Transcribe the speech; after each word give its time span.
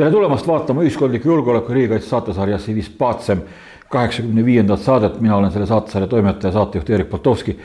tere 0.00 0.14
tulemast 0.14 0.46
vaatama 0.48 0.80
ühiskondliku 0.80 1.28
julgeoleku 1.28 1.74
riigikaitse 1.76 2.08
saatesarja 2.08 2.56
Civis 2.58 2.88
Pacem 2.88 3.42
kaheksakümne 3.92 4.44
viiendat 4.44 4.80
saadet, 4.80 5.18
mina 5.20 5.36
olen 5.36 5.52
selle 5.52 5.66
saatesarja 5.68 6.08
toimetaja, 6.08 6.52
saatejuht 6.52 6.90
Erik 6.90 7.10
Potovski. 7.10 7.58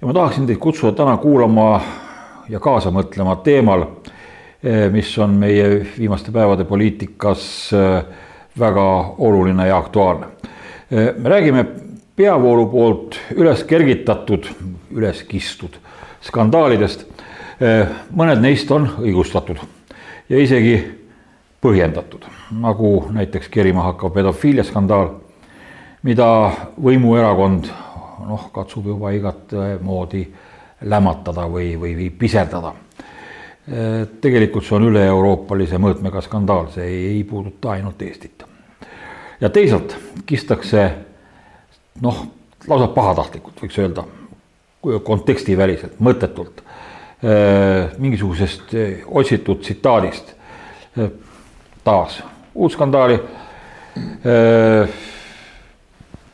ja 0.00 0.06
ma 0.06 0.12
tahaksin 0.12 0.46
teid 0.46 0.58
kutsuda 0.58 0.92
täna 0.96 1.16
kuulama 1.16 1.82
ja 2.48 2.60
kaasa 2.60 2.88
mõtlema 2.88 3.36
teemal, 3.44 3.84
eh, 4.62 4.88
mis 4.92 5.12
on 5.18 5.36
meie 5.36 5.84
viimaste 5.98 6.32
päevade 6.32 6.64
poliitikas 6.64 7.44
eh, 7.72 8.02
väga 8.58 8.88
oluline 9.18 9.68
ja 9.68 9.76
aktuaalne. 9.76 10.32
Eh, 10.90 11.12
me 11.18 11.28
räägime 11.28 11.66
peavoolu 12.16 12.66
poolt 12.66 13.20
üles 13.36 13.64
kergitatud, 13.64 14.48
üles 14.96 15.22
kistud 15.28 15.76
skandaalidest. 16.20 17.10
mõned 18.16 18.40
neist 18.40 18.70
on 18.70 18.88
õigustatud 18.98 19.60
ja 20.28 20.38
isegi 20.38 21.03
põhjendatud, 21.64 22.26
nagu 22.60 22.90
näiteks 23.14 23.48
kerima 23.48 23.86
hakkav 23.88 24.12
pedofiiliaskandaal, 24.12 25.14
mida 26.04 26.28
võimuerakond 26.76 27.70
noh, 28.28 28.48
katsub 28.52 28.90
juba 28.92 29.14
igat 29.16 29.54
moodi 29.84 30.26
lämmatada 30.84 31.46
või, 31.48 31.72
või, 31.80 31.94
või 31.96 32.10
piserdada. 32.18 32.74
tegelikult 34.20 34.64
see 34.66 34.76
on 34.76 34.90
üle-euroopalise 34.90 35.78
mõõtmega 35.80 36.20
skandaal, 36.20 36.68
see 36.74 36.84
ei, 36.84 36.98
ei 37.14 37.24
puuduta 37.24 37.70
ainult 37.72 38.02
Eestit. 38.02 38.44
ja 39.40 39.48
teisalt 39.50 39.96
kistakse 40.26 40.84
noh, 42.04 42.26
lausa 42.68 42.88
pahatahtlikult 42.92 43.64
võiks 43.64 43.78
öelda, 43.78 44.04
kontekstiväliselt, 45.04 45.96
mõttetult 45.98 46.60
mingisugusest 47.98 48.74
otsitud 49.06 49.62
tsitaadist 49.64 50.34
taas 51.84 52.22
uut 52.54 52.72
skandaali. 52.72 53.18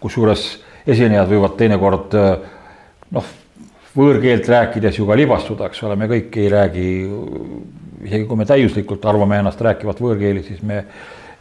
kusjuures 0.00 0.44
esinejad 0.88 1.28
võivad 1.28 1.56
teinekord 1.58 2.14
noh, 3.12 3.32
võõrkeelt 3.96 4.48
rääkides 4.48 4.98
ju 4.98 5.06
ka 5.08 5.16
libastuda, 5.18 5.68
eks 5.68 5.82
ole, 5.84 5.96
me 5.98 6.08
kõik 6.10 6.38
ei 6.40 6.48
räägi, 6.52 6.86
isegi 8.06 8.28
kui 8.28 8.38
me 8.40 8.46
täiuslikult 8.48 9.04
arvame 9.10 9.40
ennast 9.42 9.60
rääkivat 9.60 10.00
võõrkeeli, 10.00 10.44
siis 10.46 10.62
me 10.66 10.84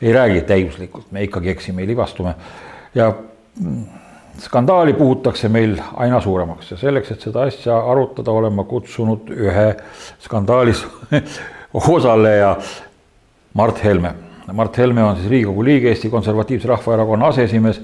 ei 0.01 0.13
räägi 0.15 0.41
täiuslikult, 0.49 1.07
me 1.15 1.23
ikkagi 1.27 1.53
eksime, 1.53 1.85
libastume. 1.87 2.35
ja 2.95 3.13
skandaali 4.39 4.93
puhutakse 4.93 5.49
meil 5.49 5.77
aina 5.95 6.21
suuremaks 6.21 6.71
ja 6.71 6.77
selleks, 6.77 7.11
et 7.11 7.21
seda 7.21 7.45
asja 7.47 7.77
arutada, 7.91 8.31
olen 8.31 8.53
ma 8.55 8.63
kutsunud 8.63 9.29
ühe 9.35 9.69
skandaalis 10.23 10.85
osaleja 11.95 12.55
Mart 13.53 13.83
Helme. 13.83 14.13
Mart 14.53 14.77
Helme 14.77 15.03
on 15.03 15.15
siis 15.17 15.29
Riigikogu 15.29 15.63
liige, 15.63 15.89
Eesti 15.89 16.09
Konservatiivse 16.09 16.67
Rahvaerakonna 16.67 17.27
aseesimees, 17.27 17.81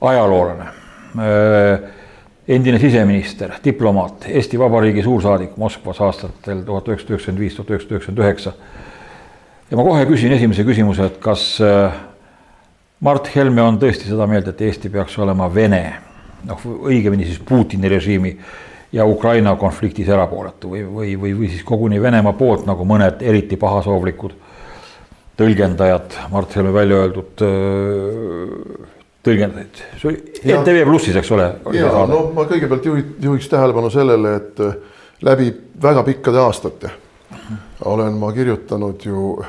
ajaloolane, 0.00 0.64
endine 2.48 2.78
siseminister, 2.78 3.52
diplomaat, 3.64 4.26
Eesti 4.28 4.58
Vabariigi 4.58 5.02
suursaadik 5.02 5.56
Moskvas 5.56 6.00
aastatel 6.00 6.62
tuhat 6.64 6.88
üheksasada 6.88 7.16
üheksakümmend 7.16 7.44
viis, 7.44 7.56
tuhat 7.56 7.70
üheksasada 7.70 7.96
üheksakümmend 7.96 8.24
üheksa. 8.24 8.52
ja 9.70 9.76
ma 9.76 9.84
kohe 9.84 10.06
küsin 10.06 10.32
esimese 10.32 10.64
küsimuse, 10.64 11.10
et 11.10 11.18
kas 11.20 11.58
Mart 13.00 13.28
Helme 13.34 13.62
on 13.62 13.80
tõesti 13.80 14.08
seda 14.08 14.26
meelt, 14.26 14.48
et 14.48 14.60
Eesti 14.60 14.88
peaks 14.88 15.18
olema 15.18 15.50
Vene, 15.54 15.82
noh, 16.48 16.64
õigemini 16.88 17.28
siis 17.28 17.40
Putini 17.44 17.88
režiimi 17.88 18.36
ja 18.92 19.04
Ukraina 19.04 19.56
konfliktis 19.56 20.08
erapooletu 20.08 20.70
või, 20.70 20.84
või, 20.84 21.16
või, 21.20 21.36
või 21.40 21.52
siis 21.52 21.64
koguni 21.64 22.00
Venemaa 22.00 22.32
poolt, 22.32 22.64
nagu 22.68 22.84
mõned 22.88 23.20
eriti 23.20 23.56
pahasoovlikud 23.60 24.45
tõlgendajad, 25.36 26.18
Mart 26.32 26.54
Helme 26.56 26.72
välja 26.74 27.00
öeldud 27.04 27.46
tõlgendajaid, 29.26 29.80
see 30.00 30.10
oli 30.10 30.20
NTV 30.56 30.84
Plussis, 30.88 31.16
eks 31.20 31.32
ole? 31.36 31.48
ja 31.76 31.90
no 32.08 32.28
ma 32.36 32.46
kõigepealt 32.48 32.86
juhi, 32.86 33.04
juhiks 33.26 33.50
tähelepanu 33.52 33.90
sellele, 33.92 34.36
et 34.40 34.62
läbi 35.26 35.50
väga 35.82 36.06
pikkade 36.06 36.40
aastate 36.40 36.92
olen 37.84 38.12
ma 38.12 38.32
kirjutanud 38.32 39.04
ju 39.04 39.42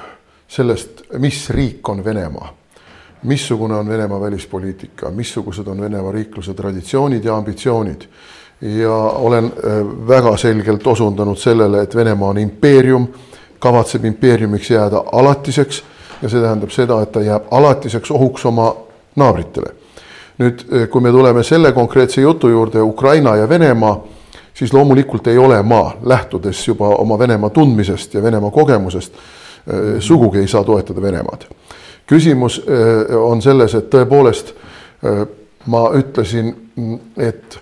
sellest, 0.47 0.89
mis 1.19 1.49
riik 1.49 1.89
on 1.89 2.05
Venemaa. 2.05 2.53
missugune 3.23 3.75
on 3.75 3.89
Venemaa 3.89 4.21
välispoliitika, 4.21 5.09
missugused 5.11 5.67
on 5.67 5.81
Venemaa 5.81 6.11
riikluse 6.11 6.53
traditsioonid 6.53 7.23
ja 7.23 7.35
ambitsioonid. 7.35 8.01
ja 8.61 8.93
olen 8.93 9.51
väga 10.07 10.37
selgelt 10.37 10.87
osundanud 10.87 11.37
sellele, 11.37 11.81
et 11.81 11.95
Venemaa 11.95 12.29
on 12.29 12.37
impeerium 12.37 13.07
kavatseb 13.59 14.05
impeeriumiks 14.05 14.71
jääda 14.71 15.03
alatiseks 15.11 15.83
ja 16.21 16.29
see 16.29 16.41
tähendab 16.41 16.71
seda, 16.73 17.01
et 17.01 17.11
ta 17.11 17.21
jääb 17.21 17.49
alatiseks 17.51 18.11
ohuks 18.11 18.45
oma 18.45 18.71
naabritele. 19.15 19.73
nüüd, 20.37 20.61
kui 20.93 21.01
me 21.01 21.09
tuleme 21.11 21.41
selle 21.43 21.71
konkreetse 21.73 22.21
jutu 22.21 22.49
juurde, 22.49 22.81
Ukraina 22.81 23.35
ja 23.35 23.49
Venemaa, 23.49 24.03
siis 24.53 24.73
loomulikult 24.73 25.27
ei 25.27 25.37
ole 25.37 25.63
ma, 25.63 25.97
lähtudes 26.03 26.67
juba 26.67 26.87
oma 26.87 27.19
Venemaa 27.19 27.49
tundmisest 27.49 28.13
ja 28.13 28.23
Venemaa 28.23 28.51
kogemusest, 28.51 29.13
sugugi 29.99 30.39
ei 30.39 30.47
saa 30.47 30.63
toetada 30.63 31.01
Venemaad. 31.01 31.49
küsimus 32.07 32.61
on 33.21 33.41
selles, 33.41 33.73
et 33.75 33.89
tõepoolest 33.89 34.53
ma 35.65 35.89
ütlesin, 35.93 36.53
et 37.17 37.59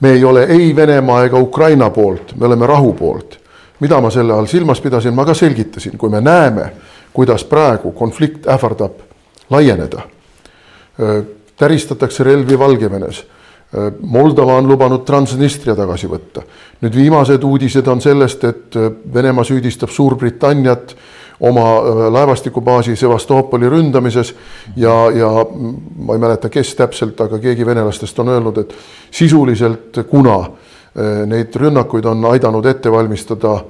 me 0.00 0.10
ei 0.10 0.24
ole 0.24 0.44
ei 0.44 0.76
Venemaa 0.76 1.24
ega 1.24 1.38
Ukraina 1.38 1.90
poolt, 1.90 2.34
me 2.36 2.46
oleme 2.46 2.66
rahu 2.66 2.92
poolt 2.92 3.38
mida 3.80 4.00
ma 4.00 4.10
selle 4.10 4.32
all 4.32 4.46
silmas 4.46 4.80
pidasin, 4.80 5.14
ma 5.14 5.24
ka 5.24 5.34
selgitasin, 5.34 5.98
kui 5.98 6.10
me 6.10 6.20
näeme, 6.20 6.70
kuidas 7.12 7.44
praegu 7.44 7.92
konflikt 7.92 8.48
ähvardab 8.48 9.00
laieneda. 9.50 10.00
täristatakse 11.56 12.24
relvi 12.24 12.58
Valgevenes. 12.58 13.24
Moldova 14.00 14.56
on 14.56 14.68
lubanud 14.68 15.04
Transnistria 15.04 15.74
tagasi 15.76 16.06
võtta. 16.06 16.42
nüüd 16.80 16.94
viimased 16.94 17.42
uudised 17.42 17.86
on 17.86 18.00
sellest, 18.00 18.44
et 18.44 18.74
Venemaa 19.14 19.44
süüdistab 19.44 19.88
Suurbritanniat 19.88 20.96
oma 21.40 21.64
laevastikubaasi 22.10 22.96
Sevastopoli 22.96 23.68
ründamises 23.68 24.34
ja, 24.76 25.10
ja 25.10 25.30
ma 25.96 26.14
ei 26.14 26.18
mäleta, 26.18 26.48
kes 26.48 26.74
täpselt, 26.74 27.20
aga 27.20 27.38
keegi 27.38 27.66
venelastest 27.66 28.18
on 28.18 28.28
öelnud, 28.28 28.58
et 28.58 28.74
sisuliselt 29.10 29.98
kuna 30.08 30.38
Äh, 30.40 30.65
neid 31.26 31.54
rünnakuid 31.54 32.04
on 32.04 32.24
aidanud 32.24 32.64
ette 32.66 32.92
valmistada 32.92 33.60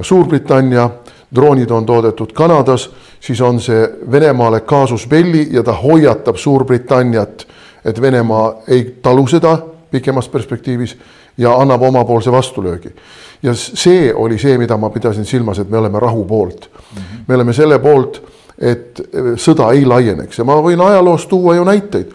Suurbritannia, 0.00 0.90
droonid 1.34 1.70
on 1.70 1.86
toodetud 1.86 2.32
Kanadas, 2.32 2.90
siis 3.20 3.40
on 3.40 3.60
see 3.60 3.88
Venemaale 4.12 4.60
kaasus 4.60 5.06
belli 5.08 5.48
ja 5.50 5.62
ta 5.62 5.72
hoiatab 5.72 6.36
Suurbritanniat, 6.36 7.46
et 7.84 8.00
Venemaa 8.00 8.54
ei 8.68 8.98
talu 9.02 9.26
seda 9.26 9.58
pikemas 9.90 10.28
perspektiivis 10.28 10.96
ja 11.38 11.54
annab 11.54 11.82
omapoolse 11.82 12.32
vastulöögi. 12.32 12.94
ja 13.42 13.54
see 13.54 14.14
oli 14.14 14.38
see, 14.38 14.58
mida 14.58 14.76
ma 14.76 14.90
pidasin 14.90 15.24
silmas, 15.24 15.58
et 15.58 15.70
me 15.70 15.78
oleme 15.78 16.00
rahu 16.00 16.24
poolt 16.24 16.70
mm. 16.70 17.02
-hmm. 17.02 17.24
me 17.28 17.34
oleme 17.34 17.52
selle 17.52 17.78
poolt, 17.78 18.22
et 18.58 19.00
sõda 19.36 19.72
ei 19.72 19.84
laieneks 19.86 20.38
ja 20.38 20.44
ma 20.44 20.60
võin 20.62 20.80
ajaloost 20.80 21.28
tuua 21.28 21.54
ju 21.54 21.64
näiteid. 21.64 22.12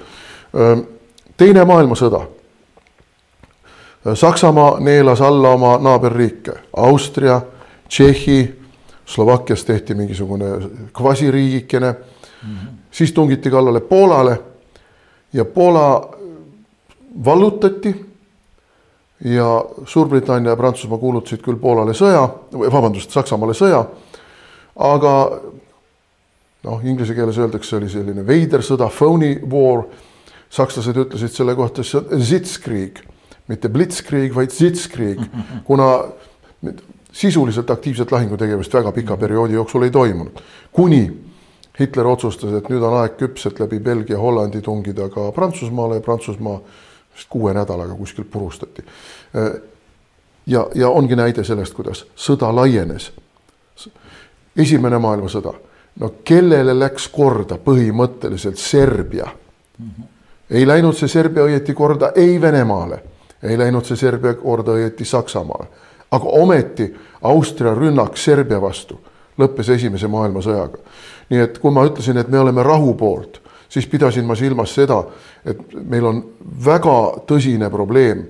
teine 1.38 1.66
maailmasõda 1.66 2.22
Saksamaa 4.14 4.80
neelas 4.80 5.22
alla 5.22 5.50
oma 5.50 5.78
naaberriike, 5.78 6.52
Austria, 6.78 7.42
Tšehhi, 7.88 8.62
Slovakkias 9.06 9.66
tehti 9.66 9.94
mingisugune 9.94 10.46
kvasiriigikene 10.94 11.92
mm. 11.92 12.50
-hmm. 12.50 12.68
siis 12.92 13.14
tungiti 13.14 13.52
kallale 13.52 13.80
Poolale 13.80 14.42
ja 15.34 15.46
Poola 15.46 16.10
vallutati. 17.26 18.12
ja 19.24 19.66
Suurbritannia 19.86 20.50
ja 20.50 20.56
Prantsusmaa 20.56 20.98
kuulutasid 20.98 21.42
küll 21.42 21.56
Poolale 21.56 21.94
sõja, 21.94 22.30
vabandust, 22.72 23.12
Saksamaale 23.12 23.54
sõja. 23.54 23.86
aga 24.76 25.42
noh, 26.64 26.86
inglise 26.86 27.14
keeles 27.14 27.38
öeldakse, 27.38 27.76
oli 27.76 27.90
selline 27.90 28.28
veider 28.28 28.62
sõda, 28.62 28.90
phony 28.90 29.40
war. 29.52 29.84
sakslased 30.50 30.98
ütlesid 30.98 31.32
selle 31.32 31.56
kohta 31.56 31.84
Sitzkrieg 32.20 33.11
mitte 33.52 33.70
Blitzkrieg, 33.70 34.36
vaid 34.36 34.54
Sitzkrieg, 34.56 35.20
kuna 35.68 35.92
sisuliselt 37.12 37.70
aktiivset 37.70 38.12
lahingutegevust 38.12 38.74
väga 38.74 38.92
pika 38.92 39.18
perioodi 39.18 39.54
jooksul 39.54 39.84
ei 39.84 39.92
toimunud. 39.92 40.40
kuni 40.72 41.12
Hitler 41.80 42.08
otsustas, 42.08 42.54
et 42.54 42.70
nüüd 42.70 42.84
on 42.84 42.98
aeg 43.00 43.16
küps, 43.18 43.46
et 43.48 43.60
läbi 43.60 43.80
Belgia, 43.80 44.20
Hollandi 44.20 44.62
tungida 44.62 45.08
ka 45.10 45.32
Prantsusmaale 45.32 45.98
ja 45.98 46.02
Prantsusmaa 46.06 46.60
vist 47.16 47.30
kuue 47.30 47.54
nädalaga 47.54 47.96
kuskilt 47.96 48.32
purustati. 48.32 48.84
ja, 50.46 50.68
ja 50.76 50.90
ongi 50.90 51.16
näide 51.16 51.44
sellest, 51.44 51.74
kuidas 51.74 52.06
sõda 52.16 52.56
laienes. 52.56 53.12
esimene 54.58 54.98
maailmasõda, 54.98 55.54
no 56.00 56.14
kellele 56.24 56.80
läks 56.80 57.08
korda 57.08 57.56
põhimõtteliselt 57.58 58.58
Serbia? 58.58 59.28
ei 60.50 60.68
läinud 60.68 60.96
see 60.96 61.08
Serbia 61.08 61.44
õieti 61.44 61.74
korda 61.74 62.12
ei 62.16 62.42
Venemaale 62.42 63.11
ei 63.44 63.58
läinud 63.58 63.86
see 63.86 63.98
Serbia 63.98 64.34
korda 64.34 64.76
õieti 64.78 65.06
Saksamaale. 65.06 65.68
aga 66.12 66.26
ometi 66.26 66.94
Austria 67.22 67.74
rünnak 67.76 68.18
Serbia 68.18 68.62
vastu 68.62 69.00
lõppes 69.40 69.70
Esimese 69.70 70.08
maailmasõjaga. 70.08 70.78
nii 71.30 71.40
et 71.40 71.60
kui 71.60 71.72
ma 71.72 71.86
ütlesin, 71.86 72.18
et 72.18 72.28
me 72.28 72.40
oleme 72.40 72.64
rahu 72.64 72.94
poolt, 72.94 73.42
siis 73.70 73.88
pidasin 73.88 74.26
ma 74.26 74.36
silmas 74.36 74.74
seda, 74.76 75.04
et 75.46 75.74
meil 75.74 76.06
on 76.06 76.24
väga 76.66 77.24
tõsine 77.28 77.70
probleem 77.70 78.26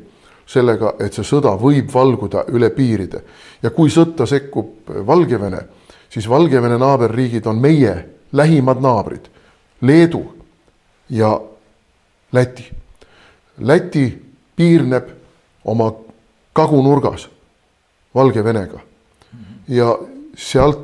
sellega, 0.46 0.96
et 1.00 1.14
see 1.14 1.25
sõda 1.25 1.56
võib 1.57 1.90
valguda 1.94 2.46
üle 2.52 2.69
piiride 2.69 3.24
ja 3.64 3.69
kui 3.69 3.90
sõtta 3.90 4.25
sekkub 4.25 4.92
Valgevene, 5.07 5.62
siis 6.10 6.30
Valgevene 6.30 6.78
naaberriigid 6.78 7.48
on 7.48 7.62
meie 7.62 7.96
lähimad 8.31 8.81
naabrid, 8.81 9.28
Leedu 9.81 10.22
ja 11.10 11.40
Läti. 12.31 12.72
Läti 13.60 14.31
piirneb 14.56 15.09
oma 15.65 15.92
kagunurgas 16.53 17.30
Valgevenega 18.15 18.80
ja 19.68 19.94
sealt 20.36 20.80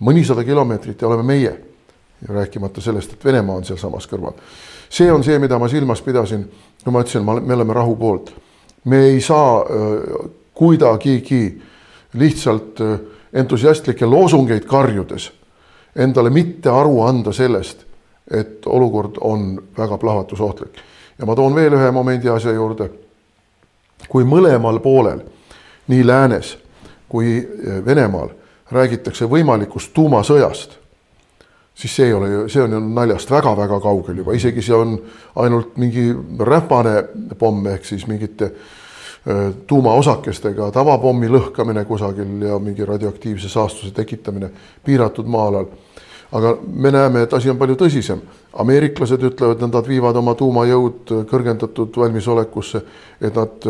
mõnisada 0.00 0.44
kilomeetrit 0.44 1.02
ja 1.02 1.08
oleme 1.08 1.22
meie. 1.22 1.58
rääkimata 2.28 2.80
sellest, 2.80 3.12
et 3.12 3.24
Venemaa 3.24 3.56
on 3.56 3.64
sealsamas 3.64 4.06
kõrval. 4.08 4.32
see 4.88 5.12
on 5.12 5.24
see, 5.24 5.38
mida 5.38 5.58
ma 5.58 5.68
silmas 5.68 6.02
pidasin, 6.02 6.50
kui 6.84 6.92
ma 6.92 7.00
ütlesin, 7.00 7.24
me 7.24 7.54
oleme 7.54 7.74
rahu 7.74 7.96
poolt. 7.96 8.32
me 8.84 9.04
ei 9.04 9.20
saa 9.20 9.60
äh, 9.60 10.30
kuidagigi 10.54 11.62
lihtsalt 12.14 12.80
äh, 12.80 13.00
entusiastlikke 13.32 14.06
loosungeid 14.06 14.64
karjudes 14.64 15.32
endale 15.96 16.30
mitte 16.30 16.70
aru 16.70 17.02
anda 17.02 17.32
sellest, 17.32 17.84
et 18.30 18.66
olukord 18.66 19.18
on 19.20 19.62
väga 19.78 19.98
plahvatusohtlik. 19.98 20.78
Ja 21.20 21.26
ma 21.26 21.36
toon 21.36 21.54
veel 21.54 21.76
ühe 21.76 21.90
momendi 21.92 22.28
asja 22.28 22.52
juurde. 22.56 22.90
kui 24.08 24.24
mõlemal 24.24 24.80
poolel, 24.80 25.20
nii 25.88 26.06
läänes 26.06 26.56
kui 27.08 27.38
äh, 27.38 27.84
Venemaal 27.84 28.28
räägitakse 28.70 29.26
võimalikust 29.26 29.92
tuumasõjast, 29.94 30.76
siis 31.74 31.96
see 31.96 32.06
ei 32.06 32.12
ole 32.14 32.28
ju, 32.30 32.48
see 32.48 32.62
on 32.62 32.72
ju 32.72 32.80
naljast 32.80 33.30
väga-väga 33.30 33.80
kaugel 33.80 34.22
juba, 34.22 34.32
isegi 34.32 34.62
see 34.62 34.74
on 34.74 34.94
ainult 35.36 35.76
mingi 35.76 36.10
räpane 36.38 37.02
pomm 37.38 37.66
ehk 37.66 37.84
siis 37.84 38.06
mingite 38.06 38.52
tuumaosakestega 39.66 40.70
tavapommi 40.72 41.28
lõhkamine 41.28 41.84
kusagil 41.84 42.46
ja 42.46 42.58
mingi 42.58 42.84
radioaktiivse 42.88 43.48
saastuse 43.48 43.92
tekitamine 43.94 44.50
piiratud 44.84 45.28
maa-alal. 45.28 45.66
Aga 46.32 46.56
me 46.62 46.90
näeme, 46.90 47.22
et 47.22 47.32
asi 47.34 47.50
on 47.50 47.58
palju 47.58 47.76
tõsisem. 47.76 48.20
ameeriklased 48.52 49.22
ütlevad, 49.22 49.62
et 49.62 49.72
nad 49.74 49.86
viivad 49.86 50.16
oma 50.16 50.34
tuumajõud 50.34 51.12
kõrgendatud 51.30 51.96
valmisolekusse, 51.96 52.82
et 53.20 53.34
nad 53.34 53.66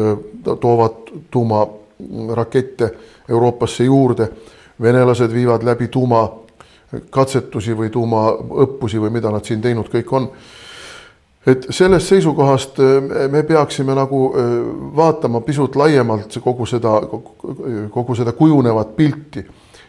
toovad 0.60 1.10
tuumarakette 1.30 2.90
Euroopasse 3.28 3.84
juurde 3.84 4.28
venelased 4.82 5.32
viivad 5.32 5.62
läbi 5.62 5.88
tuumakatsetusi 5.88 7.76
või 7.76 7.90
tuumaõppusi 7.90 9.00
või 9.00 9.10
mida 9.10 9.30
nad 9.30 9.44
siin 9.44 9.60
teinud 9.60 9.88
kõik 9.92 10.12
on. 10.12 10.30
et 11.46 11.66
sellest 11.70 12.06
seisukohast 12.06 12.80
eh, 12.80 13.28
me 13.30 13.42
peaksime 13.42 13.94
nagu 13.94 14.34
vaatama 14.96 15.40
pisut 15.40 15.76
laiemalt 15.76 16.38
kogu 16.44 16.66
seda, 16.66 17.00
kogu 17.90 18.14
seda 18.14 18.32
kujunevat 18.32 18.96
pilti 18.96 19.46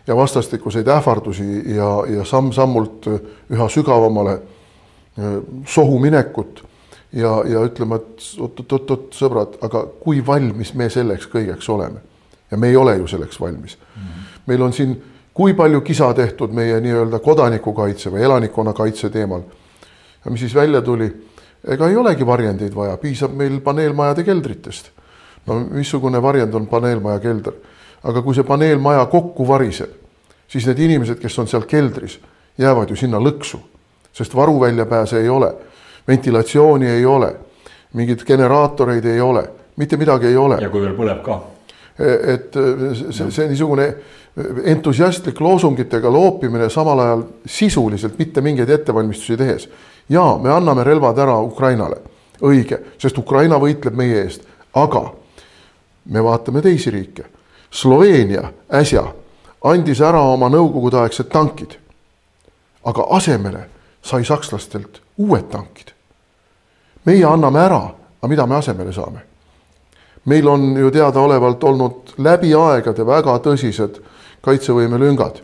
ja 0.08 0.16
vastastikuseid 0.16 0.88
ähvardusi 0.88 1.76
ja, 1.76 1.90
ja 2.10 2.26
samm-sammult 2.26 3.08
üha 3.52 3.70
sügavamale 3.70 4.34
eh, 4.34 5.38
sohu 5.66 6.00
minekut 6.00 6.64
ja, 7.14 7.42
ja 7.46 7.66
ütlema, 7.68 8.00
et 8.02 8.28
oot-oot-oot, 8.40 9.12
sõbrad, 9.16 9.60
aga 9.62 9.86
kui 10.04 10.26
valmis 10.26 10.74
me 10.74 10.90
selleks 10.90 11.30
kõigeks 11.32 11.70
oleme? 11.70 12.02
ja 12.52 12.58
me 12.58 12.68
ei 12.68 12.76
ole 12.76 12.98
ju 12.98 13.08
selleks 13.08 13.40
valmis 13.40 13.78
mm. 13.78 14.02
-hmm 14.02 14.22
meil 14.46 14.62
on 14.62 14.74
siin 14.74 14.96
kui 15.34 15.54
palju 15.54 15.82
kisa 15.82 16.14
tehtud 16.14 16.54
meie 16.56 16.80
nii-öelda 16.84 17.20
kodanikukaitse 17.24 18.12
või 18.12 18.24
elanikkonnakaitse 18.28 19.10
teemal. 19.10 19.42
ja 20.26 20.32
mis 20.32 20.40
siis 20.40 20.56
välja 20.56 20.82
tuli? 20.82 21.12
ega 21.68 21.88
ei 21.88 21.96
olegi 21.96 22.26
varjendeid 22.26 22.76
vaja, 22.76 22.98
piisab 22.98 23.34
meil 23.38 23.60
paneelmajade 23.62 24.24
keldritest. 24.24 24.92
no 25.48 25.60
missugune 25.72 26.22
varjend 26.22 26.54
on 26.54 26.68
paneelmaja 26.68 27.20
kelder? 27.20 27.54
Aga 28.04 28.22
kui 28.22 28.36
see 28.36 28.48
paneelmaja 28.48 29.06
kokku 29.12 29.48
variseb, 29.48 29.92
siis 30.48 30.66
need 30.68 30.80
inimesed, 30.80 31.20
kes 31.22 31.40
on 31.40 31.48
seal 31.48 31.68
keldris, 31.70 32.20
jäävad 32.58 32.90
ju 32.90 32.98
sinna 33.00 33.22
lõksu, 33.22 33.60
sest 34.14 34.36
varuväljapääse 34.36 35.22
ei 35.22 35.30
ole, 35.30 35.54
ventilatsiooni 36.08 36.90
ei 36.90 37.06
ole, 37.06 37.36
mingeid 37.94 38.26
generaatoreid 38.28 39.06
ei 39.06 39.22
ole, 39.22 39.44
mitte 39.76 39.98
midagi 39.98 40.28
ei 40.28 40.38
ole. 40.38 40.58
ja 40.62 40.70
kui 40.70 40.82
veel 40.82 40.98
põleb 40.98 41.22
ka. 41.26 41.42
et 42.02 42.56
see, 43.12 43.30
see 43.32 43.48
niisugune 43.52 43.88
entusiastlik 44.64 45.42
loosungitega 45.42 46.12
loopimine, 46.12 46.70
samal 46.70 47.00
ajal 47.00 47.24
sisuliselt 47.46 48.18
mitte 48.20 48.42
mingeid 48.42 48.70
ettevalmistusi 48.70 49.38
tehes. 49.38 49.70
ja 50.10 50.40
me 50.42 50.52
anname 50.52 50.84
relvad 50.84 51.18
ära 51.18 51.40
Ukrainale, 51.42 52.02
õige, 52.42 52.80
sest 52.98 53.18
Ukraina 53.18 53.60
võitleb 53.60 53.96
meie 53.96 54.24
eest, 54.24 54.48
aga 54.74 55.12
me 56.06 56.24
vaatame 56.24 56.62
teisi 56.62 56.92
riike. 56.92 57.26
Sloveenia 57.72 58.52
äsja 58.74 59.04
andis 59.64 60.02
ära 60.02 60.22
oma 60.22 60.50
nõukogudeaegsed 60.50 61.30
tankid. 61.32 61.78
aga 62.84 63.04
asemele 63.10 63.70
sai 64.02 64.26
sakslastelt 64.26 65.02
uued 65.18 65.50
tankid. 65.50 65.94
meie 67.06 67.26
anname 67.26 67.60
ära, 67.60 67.82
aga 68.22 68.28
mida 68.28 68.48
me 68.48 68.56
asemele 68.56 68.94
saame? 68.94 69.20
meil 70.26 70.48
on 70.48 70.78
ju 70.78 70.92
teadaolevalt 70.92 71.64
olnud 71.64 72.14
läbi 72.18 72.54
aegade 72.54 73.06
väga 73.06 73.38
tõsised 73.40 74.02
kaitsevõime 74.42 75.00
lüngad. 75.00 75.42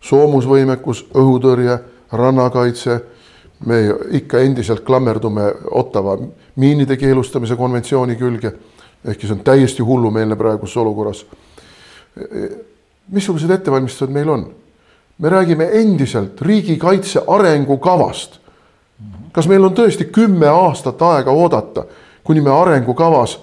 soomusvõimekus, 0.00 1.06
õhutõrje, 1.14 1.78
rannakaitse, 2.12 3.00
me 3.66 3.76
ikka 4.10 4.38
endiselt 4.38 4.84
klammerdume 4.84 5.52
Ottawa 5.70 6.18
miinide 6.56 6.96
keelustamise 6.96 7.56
konventsiooni 7.56 8.16
külge, 8.16 8.52
ehkki 9.04 9.26
see 9.26 9.36
on 9.36 9.44
täiesti 9.44 9.82
hullumeelne 9.82 10.36
praeguses 10.36 10.76
olukorras. 10.76 11.26
Missugused 13.10 13.50
ettevalmistused 13.50 14.12
meil 14.12 14.28
on? 14.28 14.46
me 15.18 15.28
räägime 15.28 15.68
endiselt 15.72 16.40
riigikaitse 16.42 17.22
arengukavast. 17.26 18.40
kas 19.32 19.48
meil 19.48 19.64
on 19.64 19.74
tõesti 19.74 20.04
kümme 20.12 20.48
aastat 20.48 21.02
aega 21.02 21.30
oodata, 21.30 21.84
kuni 22.24 22.40
me 22.40 22.50
arengukavas 22.50 23.38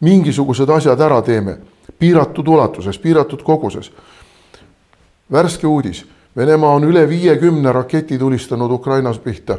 mingisugused 0.00 0.68
asjad 0.68 1.00
ära 1.00 1.22
teeme, 1.22 1.58
piiratud 1.98 2.48
ulatuses, 2.48 2.98
piiratud 2.98 3.42
koguses 3.42 3.90
värske 5.32 5.66
uudis, 5.66 6.04
Venemaa 6.36 6.74
on 6.74 6.84
üle 6.84 7.08
viiekümne 7.08 7.72
raketi 7.72 8.18
tulistanud 8.18 8.70
Ukrainas 8.70 9.18
pihta. 9.18 9.58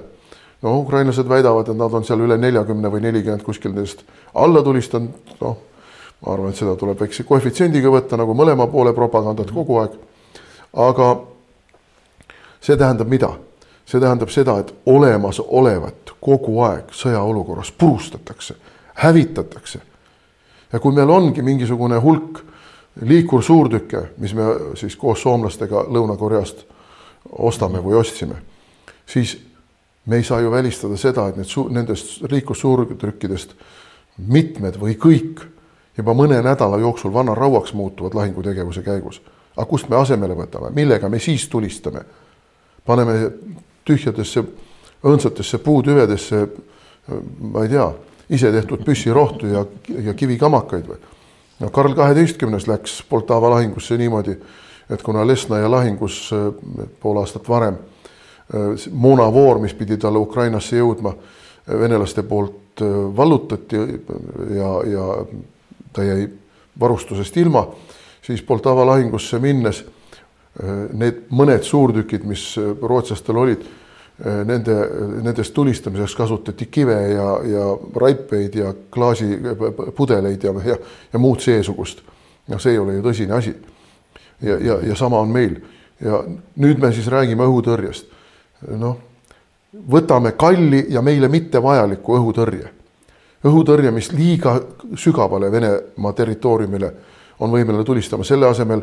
no 0.62 0.80
ukrainlased 0.80 1.30
väidavad, 1.30 1.68
et 1.70 1.78
nad 1.78 1.94
on 1.94 2.04
seal 2.04 2.20
üle 2.26 2.38
neljakümne 2.38 2.90
või 2.90 3.02
nelikümmend 3.04 3.44
kuskil 3.44 3.72
nendest 3.72 4.02
alla 4.34 4.64
tulistanud, 4.64 5.10
noh, 5.42 5.58
ma 6.26 6.34
arvan, 6.34 6.50
et 6.50 6.58
seda 6.58 6.76
tuleb 6.80 7.00
väikse 7.00 7.24
koefitsiendiga 7.24 7.92
võtta 7.94 8.18
nagu 8.18 8.34
mõlema 8.38 8.68
poole 8.72 8.94
propagandat 8.94 9.52
kogu 9.54 9.78
aeg. 9.84 9.98
aga 10.74 11.10
see 12.62 12.78
tähendab 12.78 13.08
mida? 13.08 13.34
see 13.86 14.02
tähendab 14.02 14.32
seda, 14.34 14.58
et 14.60 14.74
olemasolevat 14.86 16.16
kogu 16.20 16.60
aeg 16.66 16.90
sõjaolukorras 16.92 17.72
purustatakse, 17.78 18.56
hävitatakse. 18.96 19.80
ja 20.74 20.80
kui 20.80 20.94
meil 20.94 21.10
ongi 21.10 21.42
mingisugune 21.42 22.00
hulk 22.02 22.42
liikursuurtükke, 23.02 24.02
mis 24.18 24.34
me 24.34 24.44
siis 24.80 24.96
koos 24.96 25.22
soomlastega 25.22 25.86
Lõuna-Koreast 25.92 26.64
ostame 27.30 27.82
või 27.84 28.00
ostsime, 28.00 28.36
siis 29.06 29.38
me 30.06 30.16
ei 30.16 30.24
saa 30.24 30.40
ju 30.40 30.52
välistada 30.52 30.98
seda, 30.98 31.28
et 31.28 31.38
need 31.38 31.74
nendest 31.76 32.22
liikursuurtükkidest 32.32 33.54
mitmed 34.18 34.80
või 34.80 34.96
kõik 34.96 35.44
juba 35.98 36.14
mõne 36.14 36.42
nädala 36.44 36.80
jooksul 36.80 37.14
vanarauaks 37.14 37.74
muutuvad 37.74 38.14
lahingutegevuse 38.14 38.82
käigus. 38.82 39.22
aga 39.58 39.66
kust 39.66 39.90
me 39.90 39.96
asemele 39.96 40.36
võtame, 40.36 40.70
millega 40.74 41.10
me 41.10 41.20
siis 41.20 41.48
tulistame? 41.50 42.02
paneme 42.86 43.32
tühjadesse 43.86 44.44
õõnsatesse 45.06 45.58
puutüvedesse, 45.58 46.48
ma 47.42 47.64
ei 47.64 47.70
tea, 47.70 47.88
isetehtud 48.30 48.84
püssirohtu 48.86 49.48
ja, 49.48 49.66
ja 50.02 50.14
kivikamakaid 50.14 50.88
või? 50.90 51.00
no 51.60 51.70
Karl 51.70 51.96
kaheteistkümnes 51.96 52.68
läks 52.68 53.02
Poltava 53.10 53.50
lahingusse 53.54 53.98
niimoodi, 53.98 54.36
et 54.90 55.02
kuna 55.02 55.26
Lesnaja 55.28 55.70
lahingus 55.72 56.30
äh, 56.34 56.50
pool 57.02 57.22
aastat 57.22 57.50
varem 57.50 57.78
äh, 57.78 58.88
moonavoor, 58.92 59.62
mis 59.64 59.74
pidi 59.74 59.98
talle 59.98 60.20
Ukrainasse 60.22 60.78
jõudma, 60.78 61.16
äh, 61.16 61.80
venelaste 61.80 62.24
poolt 62.24 62.62
vallutati 63.16 63.78
ja, 64.52 64.70
ja 64.84 65.04
ta 65.96 66.04
jäi 66.04 66.28
varustusest 66.80 67.38
ilma, 67.38 67.66
siis 68.22 68.44
Poltava 68.44 68.86
lahingusse 68.86 69.40
minnes 69.40 69.86
need 70.96 71.26
mõned 71.36 71.64
suurtükid, 71.68 72.24
mis 72.28 72.54
rootslastel 72.60 73.38
olid 73.40 73.64
Äh, 74.16 74.46
nende, 74.48 74.76
nendest 75.24 75.54
tulistamiseks 75.54 76.14
kasutati 76.16 76.66
kive 76.72 76.96
ja, 77.12 77.26
ja 77.44 77.64
raipeid 77.96 78.54
ja 78.56 78.70
klaasipudeleid 78.92 80.44
ja, 80.44 80.54
ja, 80.66 80.78
ja 81.14 81.20
muud 81.20 81.44
seesugust. 81.44 82.00
noh, 82.48 82.62
see 82.62 82.72
ei 82.72 82.80
ole 82.80 82.94
ju 82.96 83.02
tõsine 83.04 83.36
asi. 83.36 83.52
ja, 84.42 84.56
ja, 84.56 84.78
ja 84.88 84.96
sama 84.96 85.20
on 85.20 85.34
meil. 85.36 85.58
ja 86.00 86.22
nüüd 86.56 86.80
me 86.80 86.94
siis 86.96 87.12
räägime 87.12 87.44
õhutõrjest. 87.44 88.08
noh, 88.80 88.96
võtame 89.92 90.32
kalli 90.32 90.86
ja 90.90 91.02
meile 91.02 91.28
mittevajaliku 91.28 92.16
õhutõrje. 92.16 92.72
Õhutõrje, 93.46 93.92
mis 93.92 94.12
liiga 94.12 94.56
sügavale 94.98 95.52
Venemaa 95.52 96.14
territooriumile 96.14 96.92
on 97.40 97.52
võimeline 97.52 97.84
tulistama, 97.84 98.24
selle 98.24 98.48
asemel 98.48 98.82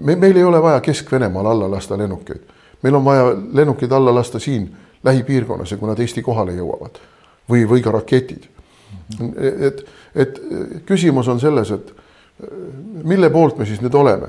me, 0.00 0.16
meil 0.16 0.36
ei 0.36 0.44
ole 0.44 0.60
vaja 0.62 0.80
Kesk-Venemaal 0.84 1.46
alla 1.46 1.70
lasta 1.70 1.98
lennukeid. 1.98 2.40
meil 2.82 2.94
on 2.94 3.04
vaja 3.04 3.36
lennukeid 3.52 3.92
alla 3.92 4.14
lasta 4.14 4.38
siin 4.38 4.76
lähipiirkonnas 5.04 5.70
ja 5.70 5.76
kui 5.76 5.88
nad 5.88 5.98
Eesti 5.98 6.22
kohale 6.22 6.52
jõuavad 6.52 6.98
või, 7.50 7.64
või 7.68 7.82
ka 7.82 7.90
raketid. 7.90 8.48
et, 9.60 9.84
et 10.14 10.40
küsimus 10.86 11.28
on 11.28 11.40
selles, 11.40 11.70
et 11.70 11.92
mille 13.04 13.30
poolt 13.30 13.58
me 13.58 13.66
siis 13.66 13.80
nüüd 13.80 13.94
oleme 13.94 14.28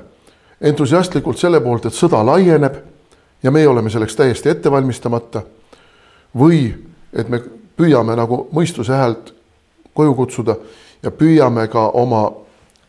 entusiastlikult 0.61 1.37
selle 1.37 1.61
poolt, 1.61 1.85
et 1.85 1.93
sõda 1.93 2.23
laieneb 2.25 2.77
ja 3.43 3.51
meie 3.51 3.67
oleme 3.67 3.89
selleks 3.89 4.15
täiesti 4.15 4.49
ette 4.49 4.71
valmistamata. 4.71 5.41
või 6.37 6.75
et 7.13 7.29
me 7.29 7.41
püüame 7.77 8.15
nagu 8.15 8.47
mõistuse 8.53 8.93
häält 8.93 9.33
koju 9.97 10.13
kutsuda 10.17 10.55
ja 11.03 11.11
püüame 11.11 11.67
ka 11.71 11.89
oma 11.97 12.23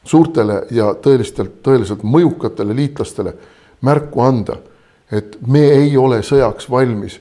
suurtele 0.04 0.62
ja 0.70 0.92
tõelistelt, 1.02 1.60
tõeliselt 1.64 2.04
mõjukatele 2.04 2.76
liitlastele 2.76 3.34
märku 3.84 4.22
anda, 4.24 4.56
et 5.12 5.38
me 5.46 5.64
ei 5.72 5.96
ole 5.96 6.22
sõjaks 6.22 6.70
valmis 6.70 7.18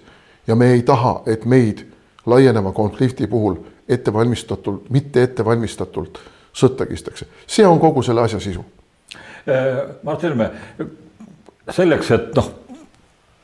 ja 0.47 0.55
me 0.55 0.71
ei 0.75 0.83
taha, 0.87 1.21
et 1.25 1.45
meid 1.45 1.85
laieneva 2.25 2.71
konflikti 2.75 3.27
puhul 3.27 3.59
ettevalmistatult, 3.87 4.89
mitte 4.89 5.23
ettevalmistatult 5.23 6.19
sõtta 6.53 6.85
kistakse. 6.85 7.25
see 7.47 7.65
on 7.67 7.79
kogu 7.79 8.03
selle 8.03 8.21
asja 8.21 8.39
sisu 8.39 8.65
Äh, 9.49 9.83
Mart 10.03 10.23
Helme, 10.23 10.49
selleks, 11.69 12.09
et 12.11 12.33
noh, 12.35 12.49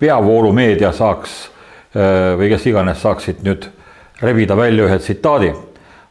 peavoolumeedia 0.03 0.89
saaks 0.91 1.35
äh, 1.95 2.33
või 2.35 2.49
kes 2.51 2.65
iganes 2.67 2.99
saaksid 3.05 3.39
nüüd 3.45 3.69
rebida 4.19 4.57
välja 4.59 4.89
ühe 4.89 4.97
tsitaadi. 4.99 5.53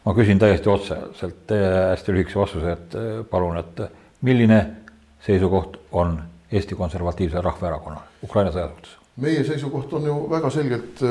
Ma 0.05 0.15
küsin 0.15 0.39
täiesti 0.39 0.69
otseselt 0.69 1.53
hästi 1.91 2.13
lühikese 2.13 2.41
vastuse, 2.41 2.73
et 2.73 2.95
äh, 2.99 3.11
palun, 3.31 3.59
et 3.59 3.83
milline 4.23 4.61
seisukoht 5.23 5.79
on 5.93 6.19
Eesti 6.53 6.75
Konservatiivse 6.75 7.41
Rahvaerakonnal 7.41 8.25
Ukraina 8.25 8.53
sõja 8.53 8.69
suhtes? 8.69 8.97
meie 9.23 9.45
seisukoht 9.45 9.93
on 9.93 10.07
ju 10.09 10.15
väga 10.31 10.51
selgelt 10.51 11.03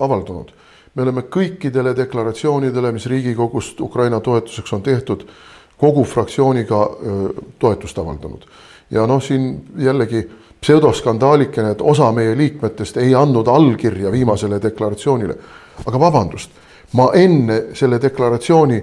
avaldunud. 0.00 0.52
me 0.94 1.02
oleme 1.02 1.24
kõikidele 1.26 1.96
deklaratsioonidele, 1.96 2.92
mis 2.92 3.06
Riigikogust 3.06 3.80
Ukraina 3.80 4.20
toetuseks 4.20 4.72
on 4.72 4.82
tehtud 4.82 5.26
kogu 5.76 6.04
fraktsiooniga 6.04 6.80
toetust 7.58 7.98
avaldanud. 7.98 8.46
ja 8.90 9.06
noh, 9.06 9.22
siin 9.22 9.64
jällegi 9.76 10.22
pseudoskandaalikene, 10.64 11.74
et 11.74 11.82
osa 11.82 12.08
meie 12.12 12.36
liikmetest 12.38 12.96
ei 12.96 13.14
andnud 13.14 13.48
allkirja 13.52 14.12
viimasele 14.12 14.62
deklaratsioonile. 14.62 15.36
aga 15.86 16.00
vabandust, 16.00 16.50
ma 16.94 17.10
enne 17.14 17.74
selle 17.74 18.00
deklaratsiooni 18.02 18.82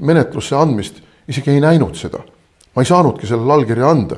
menetlusse 0.00 0.56
andmist 0.56 1.02
isegi 1.28 1.50
ei 1.50 1.60
näinud 1.60 1.94
seda. 1.94 2.18
ma 2.74 2.82
ei 2.82 2.86
saanudki 2.86 3.26
sellele 3.26 3.52
allkirja 3.52 3.90
anda. 3.90 4.16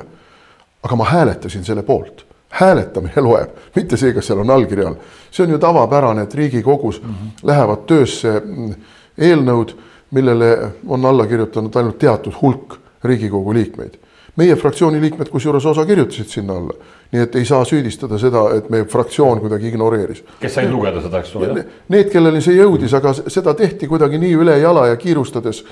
aga 0.83 0.95
ma 0.95 1.05
hääletasin 1.05 1.65
selle 1.65 1.83
poolt 1.83 2.25
hääletamine 2.55 3.21
loeb, 3.21 3.49
mitte 3.75 3.97
see, 3.97 4.13
kas 4.13 4.27
seal 4.27 4.39
on 4.39 4.49
allkiri 4.49 4.85
all. 4.85 4.95
see 5.31 5.43
on 5.43 5.51
ju 5.51 5.57
tavapärane, 5.59 6.21
et 6.23 6.35
Riigikogus 6.35 7.01
mm 7.01 7.09
-hmm. 7.09 7.47
lähevad 7.47 7.85
töösse 7.87 8.41
mm, 8.45 8.75
eelnõud 9.17 9.75
millele 10.11 10.71
on 10.87 11.05
alla 11.05 11.27
kirjutanud 11.27 11.75
ainult 11.75 11.97
teatud 11.99 12.33
hulk 12.41 12.79
Riigikogu 13.03 13.53
liikmeid. 13.53 13.97
Meie 14.35 14.55
fraktsiooni 14.59 14.99
liikmed, 15.01 15.29
kusjuures 15.31 15.65
osa 15.65 15.85
kirjutasid 15.85 16.27
sinna 16.31 16.57
alla. 16.59 16.75
nii 17.11 17.21
et 17.21 17.35
ei 17.35 17.45
saa 17.45 17.65
süüdistada 17.65 18.17
seda, 18.19 18.43
et 18.57 18.69
meie 18.69 18.85
fraktsioon 18.91 19.39
kuidagi 19.39 19.67
ignoreeris. 19.71 20.23
kes 20.39 20.53
said 20.53 20.71
lugeda 20.71 21.01
seda, 21.01 21.19
eks 21.23 21.35
ole? 21.35 21.65
Need, 21.89 22.11
kellele 22.11 22.41
see 22.41 22.57
jõudis, 22.57 22.93
aga 22.97 23.13
seda 23.15 23.53
tehti 23.53 23.87
kuidagi 23.87 24.19
nii 24.19 24.33
ülejala 24.35 24.87
ja 24.91 24.99
kiirustades, 24.99 25.63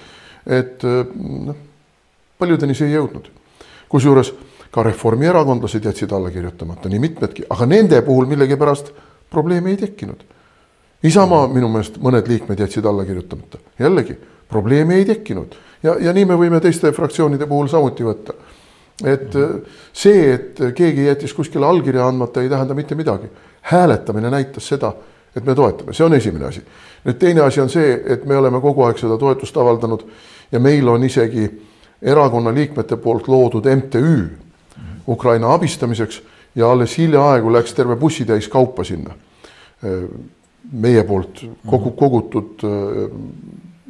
et 0.48 0.84
noh, 0.84 1.55
paljudeni 2.39 2.75
see 2.75 2.91
ei 2.91 2.98
jõudnud. 2.98 3.32
kusjuures 3.89 4.34
ka 4.74 4.84
reformierakondlased 4.84 5.86
jätsid 5.86 6.12
alla 6.12 6.32
kirjutamata, 6.34 6.89
nii 6.89 7.00
mitmedki, 7.00 7.43
aga 7.50 7.65
nende 7.65 8.01
puhul 8.01 8.25
millegipärast 8.32 8.93
probleemi 9.29 9.75
ei 9.75 9.77
tekkinud 9.77 10.24
Isamaa 11.03 11.50
minu 11.51 11.67
meelest 11.67 11.98
mõned 12.00 12.29
liikmed 12.32 12.62
jätsid 12.63 12.86
alla 12.88 13.03
kirjutamata, 13.03 13.60
jällegi 13.79 14.15
probleemi 14.48 15.01
ei 15.01 15.05
tekkinud 15.10 15.55
ja, 15.84 15.96
ja 16.00 16.13
nii 16.13 16.25
me 16.25 16.38
võime 16.40 16.60
teiste 16.63 16.92
fraktsioonide 16.92 17.48
puhul 17.48 17.68
samuti 17.72 18.06
võtta. 18.08 18.34
et 19.04 19.36
see, 19.94 20.34
et 20.34 20.62
keegi 20.75 21.08
jättis 21.08 21.34
kuskile 21.34 21.66
allkirja 21.66 22.08
andmata, 22.08 22.42
ei 22.42 22.50
tähenda 22.50 22.74
mitte 22.74 22.96
midagi. 22.96 23.28
hääletamine 23.62 24.30
näitas 24.30 24.68
seda, 24.68 24.94
et 25.36 25.46
me 25.46 25.56
toetame, 25.56 25.94
see 25.94 26.06
on 26.06 26.13
esimene 26.13 26.46
asi. 26.46 26.62
nüüd 27.06 27.20
teine 27.20 27.42
asi 27.42 27.62
on 27.62 27.70
see, 27.70 28.02
et 28.06 28.25
me 28.25 28.38
oleme 28.38 28.62
kogu 28.62 28.84
aeg 28.84 28.98
seda 28.98 29.18
toetust 29.18 29.58
avaldanud 29.58 30.06
ja 30.52 30.60
meil 30.60 30.88
on 30.88 31.04
isegi 31.04 31.50
erakonna 32.02 32.54
liikmete 32.54 32.98
poolt 32.98 33.28
loodud 33.28 33.66
MTÜ 33.66 34.30
Ukraina 35.08 35.54
abistamiseks 35.54 36.22
ja 36.56 36.72
alles 36.72 36.98
hiljaaegu 36.98 37.52
läks 37.54 37.74
terve 37.74 37.96
bussitäis 37.96 38.48
kaupa 38.48 38.84
sinna 38.84 39.16
meie 40.72 41.04
poolt 41.04 41.44
kogu, 41.68 41.90
mhm. 41.90 41.98
kogutud, 41.98 42.63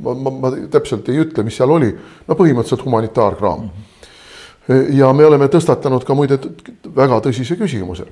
ma, 0.03 0.13
ma, 0.13 0.31
ma 0.31 0.51
täpselt 0.71 1.09
ei 1.09 1.21
ütle, 1.23 1.45
mis 1.45 1.57
seal 1.57 1.71
oli, 1.71 1.89
no 2.27 2.37
põhimõtteliselt 2.37 2.85
humanitaarkraam. 2.85 3.65
Mhm. 3.67 3.91
ja 4.95 5.09
me 5.13 5.25
oleme 5.27 5.49
tõstatanud 5.51 6.05
ka 6.07 6.15
muide 6.15 6.37
väga 6.95 7.19
tõsise 7.25 7.57
küsimuse. 7.59 8.05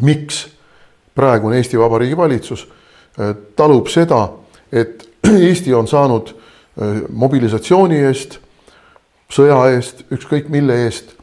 miks 0.00 0.46
praegune 1.14 1.56
Eesti 1.56 1.78
Vabariigi 1.78 2.16
valitsus 2.16 2.66
äh, 2.66 3.34
talub 3.56 3.88
seda, 3.88 4.28
et 4.72 5.08
Eesti 5.48 5.74
on 5.74 5.88
saanud 5.88 6.30
äh, 6.30 7.02
mobilisatsiooni 7.08 7.96
eest, 7.96 8.38
sõja 9.32 9.58
eest, 9.72 10.04
ükskõik 10.12 10.48
mille 10.48 10.84
eest, 10.84 11.16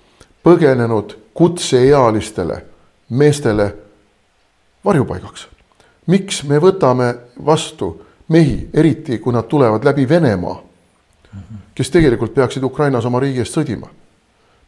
põgenenud 0.44 1.16
kutseealistele 1.34 2.64
meestele 3.10 3.74
varjupaigaks 4.86 5.48
miks 6.08 6.44
me 6.48 6.60
võtame 6.62 7.10
vastu 7.46 7.94
mehi, 8.30 8.70
eriti 8.74 9.20
kui 9.20 9.34
nad 9.34 9.48
tulevad 9.50 9.84
läbi 9.84 10.10
Venemaa, 10.10 10.62
kes 11.76 11.90
tegelikult 11.92 12.34
peaksid 12.34 12.64
Ukrainas 12.64 13.06
oma 13.06 13.20
riigi 13.20 13.40
eest 13.44 13.58
sõdima. 13.58 13.88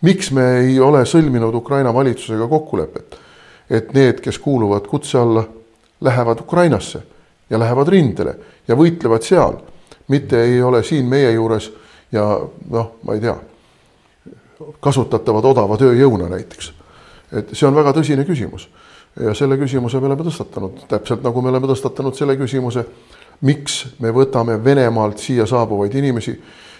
miks 0.01 0.31
me 0.31 0.43
ei 0.59 0.79
ole 0.79 1.05
sõlminud 1.05 1.55
Ukraina 1.55 1.93
valitsusega 1.93 2.47
kokkulepet, 2.47 3.15
et 3.69 3.93
need, 3.93 4.19
kes 4.21 4.37
kuuluvad 4.39 4.87
kutse 4.87 5.17
alla, 5.17 5.43
lähevad 6.01 6.39
Ukrainasse 6.39 7.01
ja 7.49 7.59
lähevad 7.59 7.87
rindele 7.87 8.35
ja 8.67 8.75
võitlevad 8.75 9.23
seal, 9.23 9.57
mitte 10.07 10.43
ei 10.43 10.61
ole 10.61 10.83
siin 10.83 11.05
meie 11.09 11.31
juures 11.31 11.71
ja 12.11 12.25
noh, 12.69 12.91
ma 13.03 13.13
ei 13.13 13.21
tea, 13.21 13.35
kasutatavad 14.79 15.45
odava 15.45 15.77
tööjõuna 15.77 16.29
näiteks. 16.29 16.73
et 17.31 17.49
see 17.53 17.67
on 17.67 17.75
väga 17.75 17.93
tõsine 17.93 18.25
küsimus 18.25 18.69
ja 19.19 19.33
selle 19.33 19.57
küsimuse 19.57 19.99
me 19.99 20.09
oleme 20.09 20.23
tõstatanud, 20.27 20.85
täpselt 20.91 21.23
nagu 21.23 21.41
me 21.41 21.49
oleme 21.49 21.67
tõstatanud 21.71 22.17
selle 22.17 22.35
küsimuse, 22.37 22.85
miks 23.41 23.95
me 23.99 24.11
võtame 24.11 24.57
Venemaalt 24.63 25.17
siia 25.17 25.45
saabuvaid 25.45 25.93
inimesi, 25.95 26.35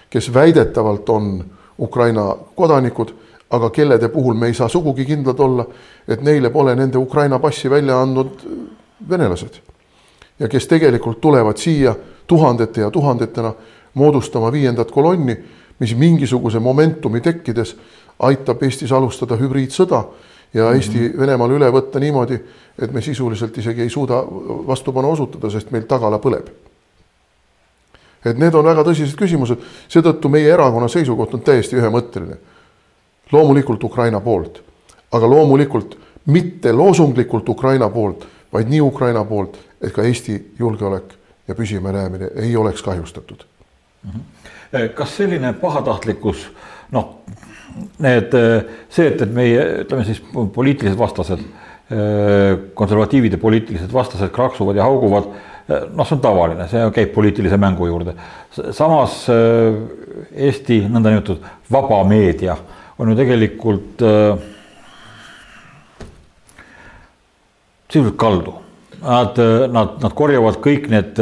kes 0.09 0.33
väidetavalt 0.33 1.09
on 1.09 1.45
Ukraina 1.79 2.35
kodanikud, 2.55 3.13
aga 3.49 3.69
kellede 3.69 4.09
puhul 4.09 4.33
me 4.33 4.47
ei 4.47 4.53
saa 4.53 4.67
sugugi 4.67 5.05
kindlad 5.05 5.39
olla, 5.39 5.65
et 6.07 6.21
neile 6.21 6.49
pole 6.49 6.75
nende 6.75 6.97
Ukraina 6.97 7.39
passi 7.39 7.69
välja 7.69 8.01
andnud 8.01 8.41
venelased. 9.09 9.61
ja 10.39 10.47
kes 10.47 10.67
tegelikult 10.67 11.21
tulevad 11.21 11.57
siia 11.57 11.95
tuhandete 12.27 12.81
ja 12.81 12.91
tuhandetena 12.91 13.53
moodustama 13.93 14.51
viiendat 14.51 14.91
kolonni, 14.91 15.37
mis 15.79 15.95
mingisuguse 15.95 16.59
momentumi 16.59 17.21
tekkides 17.21 17.75
aitab 18.19 18.63
Eestis 18.63 18.91
alustada 18.91 19.35
hübriidsõda 19.35 20.03
ja 20.53 20.71
Eesti 20.73 20.99
mm 20.99 21.05
-hmm. 21.05 21.19
Venemaal 21.19 21.51
üle 21.51 21.71
võtta 21.71 21.99
niimoodi, 21.99 22.39
et 22.81 22.91
me 22.91 23.01
sisuliselt 23.01 23.57
isegi 23.57 23.81
ei 23.81 23.89
suuda 23.89 24.23
vastupanu 24.67 25.11
osutada, 25.11 25.49
sest 25.49 25.71
meil 25.71 25.83
tagala 25.83 26.17
põleb. 26.17 26.49
et 28.25 28.37
need 28.37 28.53
on 28.53 28.65
väga 28.65 28.81
tõsised 28.81 29.15
küsimused, 29.15 29.57
seetõttu 29.87 30.29
meie 30.29 30.53
erakonna 30.53 30.87
seisukoht 30.87 31.33
on 31.33 31.41
täiesti 31.41 31.75
ühemõtteline. 31.75 32.37
loomulikult 33.31 33.83
Ukraina 33.83 34.19
poolt, 34.19 34.63
aga 35.11 35.27
loomulikult 35.27 35.97
mitte 36.25 36.73
loosunglikult 36.73 37.49
Ukraina 37.49 37.89
poolt, 37.89 38.27
vaid 38.53 38.69
nii 38.69 38.81
Ukraina 38.81 39.25
poolt, 39.25 39.57
et 39.81 39.93
ka 39.93 40.03
Eesti 40.03 40.53
julgeolek 40.59 41.13
ja 41.47 41.55
püsimajäämine 41.55 42.29
ei 42.35 42.55
oleks 42.57 42.83
kahjustatud 42.83 43.45
mm. 44.03 44.11
-hmm. 44.11 44.89
kas 44.93 45.17
selline 45.17 45.53
pahatahtlikkus, 45.53 46.47
noh 46.91 47.21
need, 48.03 48.35
see, 48.89 49.07
et, 49.09 49.21
et 49.21 49.33
meie, 49.35 49.63
ütleme 49.83 50.05
siis 50.07 50.21
poliitilised 50.33 50.99
vastased, 50.99 51.43
konservatiivid 52.77 53.35
ja 53.35 53.41
poliitilised 53.41 53.91
vastased 53.93 54.31
kraksuvad 54.33 54.79
ja 54.79 54.87
hauguvad, 54.87 55.27
noh, 55.67 56.07
see 56.07 56.15
on 56.15 56.23
tavaline, 56.23 56.65
see 56.71 56.81
käib 56.95 57.11
poliitilise 57.13 57.59
mängu 57.61 57.89
juurde. 57.89 58.15
samas 58.73 59.19
Eesti 59.29 60.79
nõndanimetatud 60.89 61.45
vaba 61.71 62.01
meedia 62.09 62.55
on 62.97 63.11
ju 63.11 63.17
tegelikult 63.19 64.01
sisuliselt 67.95 68.19
kaldu. 68.19 68.53
Nad, 69.05 69.37
nad, 69.69 69.97
nad 70.01 70.13
korjavad 70.17 70.57
kõik 70.63 70.87
need, 70.89 71.19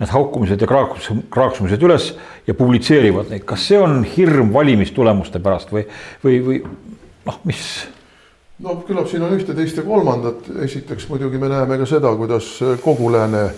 need 0.00 0.10
haukumised 0.10 0.62
ja 0.62 0.66
kraaksumised, 0.66 1.28
kraaksumised 1.30 1.84
üles 1.86 2.08
ja 2.46 2.54
publitseerivad 2.54 3.30
neid, 3.30 3.44
kas 3.48 3.66
see 3.70 3.78
on 3.78 4.02
hirm 4.16 4.52
valimistulemuste 4.54 5.42
pärast 5.42 5.72
või, 5.74 5.84
või, 6.24 6.38
või 6.46 6.60
noh, 7.26 7.40
mis? 7.48 7.66
no 8.62 8.76
küllap 8.86 9.08
siin 9.10 9.24
on 9.26 9.34
ühte, 9.36 9.54
teist 9.54 9.78
ja 9.78 9.86
kolmandat, 9.86 10.48
esiteks 10.64 11.08
muidugi 11.10 11.40
me 11.40 11.50
näeme 11.52 11.78
ka 11.80 11.88
seda, 11.88 12.14
kuidas 12.18 12.54
kogu 12.82 13.12
lääne, 13.12 13.48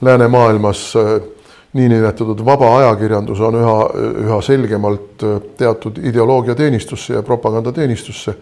läänemaailmas 0.00 0.92
niinimetatud 1.76 2.40
vaba 2.44 2.70
ajakirjandus 2.78 3.40
on 3.44 3.58
üha, 3.60 3.76
üha 4.24 4.38
selgemalt 4.44 5.24
teatud 5.58 5.98
ideoloogiateenistusse 5.98 7.18
ja 7.18 7.22
propagandateenistusse 7.22 8.34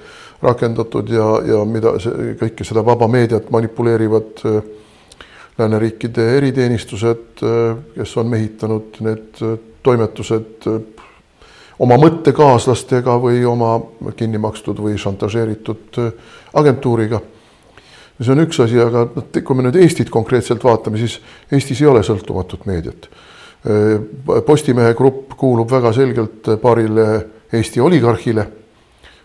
rakendatud 0.43 1.09
ja, 1.11 1.27
ja 1.49 1.65
mida 1.67 1.97
see, 2.03 2.35
kõike 2.41 2.67
seda 2.67 2.85
vaba 2.87 3.09
meediat 3.11 3.51
manipuleerivad 3.51 4.45
lääneriikide 5.59 6.37
eriteenistused, 6.37 7.43
kes 7.95 8.17
on 8.17 8.27
mehitanud 8.27 8.97
need 9.07 9.43
toimetused 9.87 10.67
oma 11.79 11.99
mõttekaaslastega 12.01 13.15
või 13.23 13.45
oma 13.47 13.77
kinni 14.17 14.41
makstud 14.43 14.81
või 14.83 14.99
šantažeeritud 14.99 16.01
agentuuriga. 16.55 17.21
see 18.21 18.33
on 18.33 18.43
üks 18.47 18.61
asi, 18.63 18.81
aga 18.81 19.07
kui 19.45 19.57
me 19.57 19.69
nüüd 19.69 19.79
Eestit 19.79 20.11
konkreetselt 20.11 20.65
vaatame, 20.65 20.99
siis 20.99 21.21
Eestis 21.53 21.81
ei 21.83 21.87
ole 21.87 22.03
sõltumatut 22.03 22.67
meediat. 22.67 23.09
Postimehe 24.47 24.95
grupp 24.95 25.37
kuulub 25.37 25.71
väga 25.71 25.93
selgelt 25.93 26.51
paarile 26.63 27.07
Eesti 27.53 27.81
oligarhile 27.81 28.47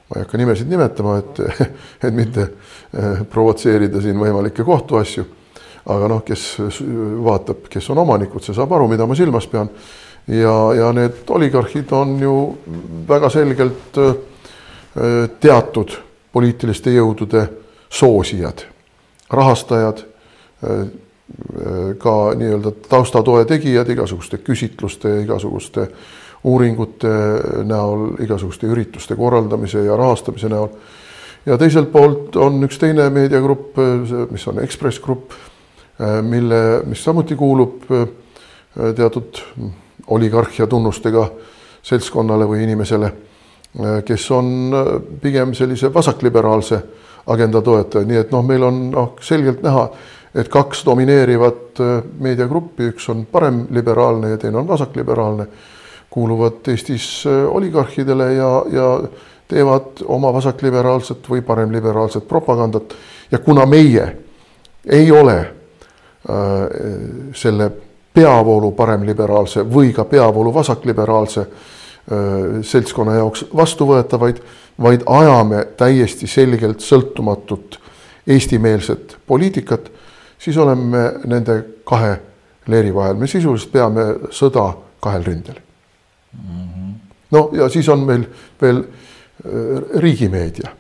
ma 0.10 0.18
ei 0.18 0.26
hakka 0.26 0.40
nimesid 0.42 0.70
nimetama, 0.70 1.18
et, 1.22 1.42
et 2.08 2.16
mitte 2.16 2.46
eh, 2.46 3.22
provotseerida 3.30 4.02
siin 4.02 4.18
võimalikke 4.18 4.66
kohtuasju. 4.66 5.26
Aga 5.90 6.10
noh, 6.12 6.22
kes 6.26 6.44
vaatab, 7.26 7.66
kes 7.72 7.90
on 7.94 8.04
omanikud, 8.04 8.44
see 8.46 8.56
saab 8.58 8.74
aru, 8.78 8.88
mida 8.92 9.08
ma 9.10 9.18
silmas 9.18 9.48
pean. 9.50 9.70
ja, 10.28 10.56
ja 10.78 10.92
need 10.94 11.30
oligarhid 11.30 11.92
on 11.92 12.20
ju 12.22 12.34
väga 13.08 13.30
selgelt 13.34 13.98
eh, 13.98 14.14
teatud 15.40 15.96
poliitiliste 16.34 16.94
jõudude 16.94 17.48
soosijad, 17.90 18.66
rahastajad, 19.34 20.04
eh, 20.64 20.84
ka 22.02 22.16
nii-öelda 22.38 22.72
taustatoe 22.90 23.46
tegijad 23.46 23.90
igasuguste 23.90 24.40
küsitluste, 24.42 25.20
igasuguste 25.24 25.88
uuringute 26.44 27.12
näol, 27.68 28.16
igasuguste 28.24 28.68
ürituste 28.68 29.16
korraldamise 29.16 29.84
ja 29.86 29.98
rahastamise 29.98 30.50
näol. 30.50 30.70
ja 31.46 31.58
teiselt 31.58 31.92
poolt 31.92 32.36
on 32.36 32.64
üks 32.64 32.80
teine 32.80 33.10
meediagrupp, 33.10 33.78
mis 34.32 34.48
on 34.48 34.60
Ekspress 34.64 35.00
Grupp, 35.00 35.32
mille, 36.22 36.60
mis 36.88 37.04
samuti 37.04 37.36
kuulub 37.36 37.82
teatud 38.96 39.40
oligarhia 40.08 40.68
tunnustega 40.68 41.26
seltskonnale 41.84 42.48
või 42.48 42.62
inimesele, 42.64 43.10
kes 44.06 44.28
on 44.32 44.72
pigem 45.22 45.52
sellise 45.58 45.92
vasakliberaalse 45.94 46.80
agenda 47.28 47.62
toetaja, 47.62 48.08
nii 48.08 48.22
et 48.22 48.32
noh, 48.32 48.46
meil 48.46 48.64
on 48.64 48.80
noh, 48.94 49.12
selgelt 49.22 49.60
näha, 49.66 49.84
et 50.40 50.48
kaks 50.48 50.86
domineerivat 50.88 51.82
meediagruppi, 52.24 52.94
üks 52.94 53.10
on 53.12 53.26
paremliberaalne 53.32 54.32
ja 54.32 54.40
teine 54.40 54.62
on 54.62 54.68
vasakliberaalne 54.68 55.50
kuuluvad 56.10 56.68
Eestis 56.68 57.24
äh, 57.28 57.56
oligarhidele 57.56 58.34
ja, 58.34 58.66
ja 58.72 59.04
teevad 59.48 60.04
oma 60.06 60.34
vasakliberaalset 60.34 61.30
või 61.30 61.42
paremliberaalset 61.42 62.28
propagandat. 62.28 62.94
ja 63.32 63.38
kuna 63.38 63.66
meie 63.66 64.18
ei 64.86 65.12
ole 65.12 65.38
äh, 65.40 65.59
selle 66.20 67.72
peavoolu 68.14 68.72
paremliberaalse 68.72 69.64
või 69.74 69.94
ka 69.94 70.06
peavoolu 70.06 70.54
vasakliberaalse 70.54 71.42
äh, 71.42 72.60
seltskonna 72.62 73.20
jaoks 73.20 73.46
vastuvõetavaid, 73.56 74.42
vaid 74.82 75.06
ajame 75.06 75.66
täiesti 75.78 76.28
selgelt 76.28 76.84
sõltumatut 76.84 77.80
eestimeelset 78.28 79.18
poliitikat, 79.28 79.92
siis 80.40 80.58
oleme 80.58 81.06
nende 81.26 81.62
kahe 81.88 82.18
leeri 82.70 82.94
vahel, 82.96 83.18
me 83.18 83.28
sisuliselt 83.28 83.72
peame 83.72 84.06
sõda 84.36 84.72
kahel 85.02 85.26
rindel. 85.26 85.64
No 87.32 87.50
ja 87.54 87.70
siis 87.70 87.90
on 87.90 88.04
meil 88.06 88.26
veel 88.62 88.84
äh, 88.84 90.00
riigimeedia. 90.02 90.76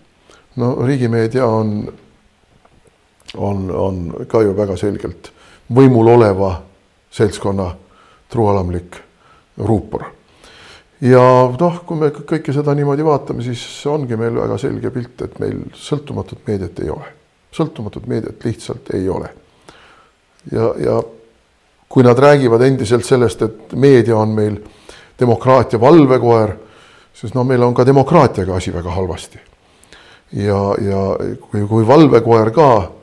no 0.56 0.76
riigimeedia 0.86 1.46
on, 1.46 1.94
on, 3.38 3.72
on 3.72 4.26
ka 4.28 4.42
ju 4.42 4.54
väga 4.58 4.78
selgelt 4.78 5.32
võimul 5.76 6.08
oleva 6.16 6.54
seltskonna 7.12 7.70
truualamlik 8.30 8.98
ruupor. 9.58 10.04
ja 11.02 11.22
noh, 11.60 11.82
kui 11.86 11.98
me 11.98 12.10
kõike 12.12 12.54
seda 12.54 12.74
niimoodi 12.76 13.06
vaatame, 13.06 13.44
siis 13.44 13.64
ongi 13.88 14.18
meil 14.18 14.36
väga 14.36 14.58
selge 14.58 14.92
pilt, 14.92 15.22
et 15.22 15.40
meil 15.40 15.62
sõltumatut 15.74 16.42
meediat 16.48 16.80
ei 16.84 16.90
ole. 16.90 17.14
sõltumatut 17.52 18.08
meediat 18.08 18.46
lihtsalt 18.46 18.94
ei 18.94 19.10
ole. 19.10 19.30
ja, 20.52 20.74
ja 20.78 21.02
kui 21.90 22.04
nad 22.04 22.20
räägivad 22.20 22.62
endiselt 22.62 23.06
sellest, 23.06 23.42
et 23.42 23.74
meedia 23.74 24.18
on 24.18 24.30
meil 24.30 24.60
demokraatia 25.20 25.80
valvekoer, 25.82 26.54
sest 27.14 27.36
no 27.36 27.44
meil 27.44 27.64
on 27.64 27.74
ka 27.74 27.86
demokraatiaga 27.86 28.56
asi 28.56 28.74
väga 28.74 28.92
halvasti. 28.92 29.40
ja, 30.34 30.62
ja 30.82 31.04
kui, 31.42 31.68
kui 31.68 31.88
valvekoer 31.88 32.52
ka 32.52 32.99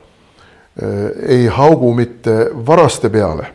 ei 1.27 1.47
haugu 1.49 1.93
mitte 1.93 2.51
varaste 2.67 3.09
peale, 3.09 3.47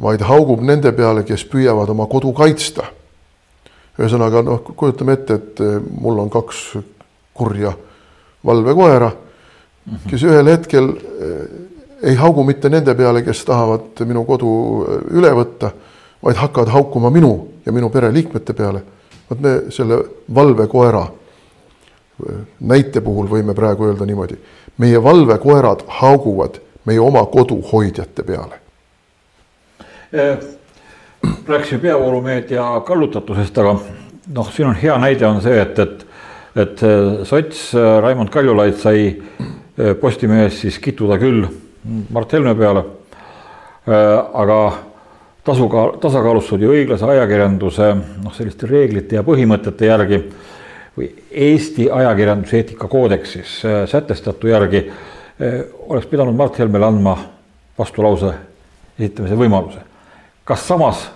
vaid 0.00 0.24
haugub 0.24 0.62
nende 0.64 0.92
peale, 0.96 1.24
kes 1.28 1.44
püüavad 1.50 1.90
oma 1.92 2.06
kodu 2.08 2.32
kaitsta. 2.32 2.86
ühesõnaga 3.98 4.40
noh, 4.42 4.62
kujutame 4.64 5.12
ette, 5.18 5.34
et 5.34 5.60
eh, 5.60 5.76
mul 6.00 6.22
on 6.22 6.30
kaks 6.32 6.62
kurja 7.36 7.74
valvekoera, 8.46 9.10
kes 10.08 10.24
ühel 10.24 10.48
hetkel 10.48 10.88
eh, 10.96 11.42
ei 12.08 12.16
haugu 12.16 12.44
mitte 12.44 12.70
nende 12.72 12.94
peale, 12.96 13.22
kes 13.22 13.44
tahavad 13.44 14.00
minu 14.08 14.24
kodu 14.24 14.52
üle 15.12 15.34
võtta 15.36 15.70
vaid 16.22 16.36
hakkavad 16.36 16.68
haukuma 16.68 17.10
minu 17.10 17.48
ja 17.66 17.72
minu 17.72 17.90
pereliikmete 17.90 18.52
peale. 18.52 18.82
vot 19.30 19.40
me 19.40 19.50
selle 19.70 19.98
valvekoera 20.34 21.06
näite 22.60 23.00
puhul 23.00 23.26
võime 23.30 23.54
praegu 23.54 23.86
öelda 23.88 24.06
niimoodi, 24.06 24.36
meie 24.78 25.02
valvekoerad 25.02 25.84
hauguvad 26.00 26.60
meie 26.84 27.00
oma 27.00 27.24
kodu 27.26 27.60
hoidjate 27.72 28.22
peale. 28.22 28.60
Äh, 30.14 30.38
rääkisime 31.48 31.80
peavoolumeedia 31.80 32.64
kallutatusest, 32.86 33.58
aga 33.58 33.76
noh, 34.34 34.52
siin 34.52 34.68
on 34.68 34.78
hea 34.78 34.96
näide 34.98 35.26
on 35.26 35.40
see, 35.42 35.60
et, 35.60 35.78
et, 35.78 36.06
et 36.56 36.86
sots 37.28 37.70
Raimond 38.02 38.32
Kaljulaid 38.34 38.78
sai 38.80 39.04
äh, 39.08 39.94
Postimehes 40.00 40.60
siis 40.60 40.78
kittuda 40.78 41.18
küll 41.18 41.46
Mart 42.10 42.32
Helme 42.32 42.54
peale. 42.54 42.84
Aga 43.82 44.56
tasuga, 45.44 45.86
tasakaalustatud 46.00 46.62
ja 46.62 46.70
õiglase 46.70 47.08
ajakirjanduse 47.16 47.88
noh, 48.22 48.34
selliste 48.36 48.68
reeglite 48.70 49.18
ja 49.18 49.24
põhimõtete 49.26 49.88
järgi 49.88 50.20
või 50.96 51.08
Eesti 51.30 51.90
ajakirjanduse 51.90 52.56
eetikakoodeksis 52.56 53.64
äh, 53.64 53.88
sätestatu 53.88 54.50
järgi 54.50 54.84
äh, 54.88 55.62
oleks 55.88 56.06
pidanud 56.06 56.36
Mart 56.36 56.58
Helmele 56.58 56.86
andma 56.86 57.16
vastulause 57.78 58.34
esitamise 58.98 59.38
võimaluse. 59.38 59.80
kas 60.44 60.68
samas 60.68 61.08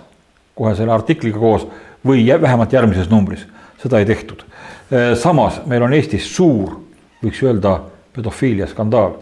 kohe 0.55 0.75
selle 0.75 0.93
artikliga 0.93 1.39
koos 1.39 1.67
või 2.05 2.25
vähemalt 2.41 2.73
järgmises 2.73 3.09
numbris, 3.09 3.45
seda 3.81 3.99
ei 3.99 4.05
tehtud. 4.05 4.43
Äh, 4.43 5.13
samas 5.15 5.61
meil 5.65 5.83
on 5.83 5.93
Eestis 5.93 6.35
suur, 6.35 6.79
võiks 7.23 7.43
öelda, 7.43 7.79
pedofiilia 8.15 8.67
skandaal 8.67 9.17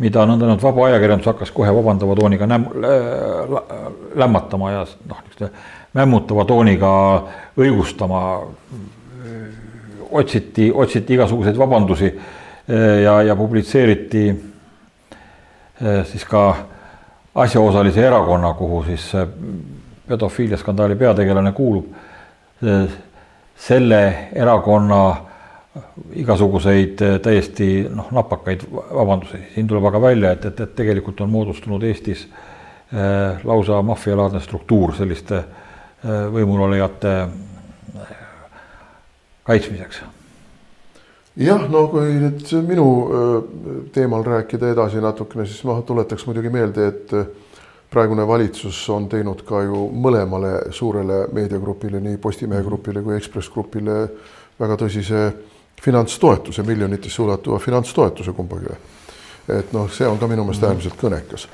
mida 0.00 0.24
nõndanimetatud 0.24 0.64
vaba 0.64 0.86
ajakirjandus 0.88 1.28
hakkas 1.28 1.50
kohe 1.52 1.72
vabandava 1.76 2.14
tooniga 2.16 2.46
näm-, 2.48 2.70
lämmatama 4.16 4.70
ja 4.72 4.84
noh, 5.08 5.18
niisuguste 5.26 5.50
mämmutava 5.94 6.44
tooniga 6.48 6.92
õigustama. 7.58 8.22
Otsiti, 10.10 10.70
otsiti 10.74 11.14
igasuguseid 11.14 11.58
vabandusi 11.58 12.10
ja, 13.04 13.22
ja 13.22 13.36
publitseeriti 13.36 14.24
siis 16.04 16.24
ka 16.24 16.56
asjaosalise 17.34 18.06
erakonna, 18.06 18.52
kuhu 18.54 18.82
siis 18.84 19.12
pedofiiliaskandaali 20.08 20.96
peategelane 20.96 21.52
kuulub. 21.52 21.86
selle 23.56 24.28
erakonna 24.32 25.16
igasuguseid 26.12 26.98
täiesti 27.22 27.86
noh, 27.94 28.08
napakaid 28.12 28.60
vabandusi, 28.72 29.38
siin 29.54 29.66
tuleb 29.66 29.84
aga 29.84 30.00
välja, 30.02 30.32
et, 30.32 30.44
et, 30.44 30.60
et 30.60 30.74
tegelikult 30.74 31.20
on 31.20 31.30
moodustunud 31.30 31.82
Eestis 31.82 32.28
lausa 33.44 33.82
maffialaadne 33.82 34.40
struktuur 34.40 34.94
selliste 34.96 35.44
võimulolijate 36.32 37.12
äh, 37.22 37.30
kaitsmiseks. 39.44 40.02
jah, 41.36 41.68
no 41.70 41.86
kui 41.88 42.16
nüüd 42.20 42.50
minu 42.66 42.86
teemal 43.94 44.24
rääkida 44.26 44.72
edasi 44.74 45.00
natukene, 45.00 45.46
siis 45.46 45.62
ma 45.64 45.80
tuletaks 45.86 46.26
muidugi 46.26 46.50
meelde, 46.52 46.88
et 46.88 47.14
praegune 47.90 48.26
valitsus 48.26 48.82
on 48.94 49.08
teinud 49.10 49.42
ka 49.46 49.62
ju 49.66 49.86
mõlemale 49.90 50.70
suurele 50.74 51.24
meediagrupile, 51.34 52.00
nii 52.00 52.20
Postimehe 52.22 52.62
grupile 52.62 53.02
kui 53.02 53.16
Ekspress 53.16 53.50
Grupile 53.50 53.96
väga 54.60 54.76
tõsise 54.78 55.24
finantstoetuse, 55.80 56.62
miljonitesse 56.62 57.22
ulatuva 57.22 57.58
finantstoetuse 57.58 58.32
kumbagi. 58.36 58.76
et 59.48 59.72
noh, 59.72 59.90
see 59.90 60.06
on 60.06 60.18
ka 60.18 60.26
minu 60.30 60.44
meelest 60.44 60.64
äärmiselt 60.64 60.96
kõnekas. 61.00 61.48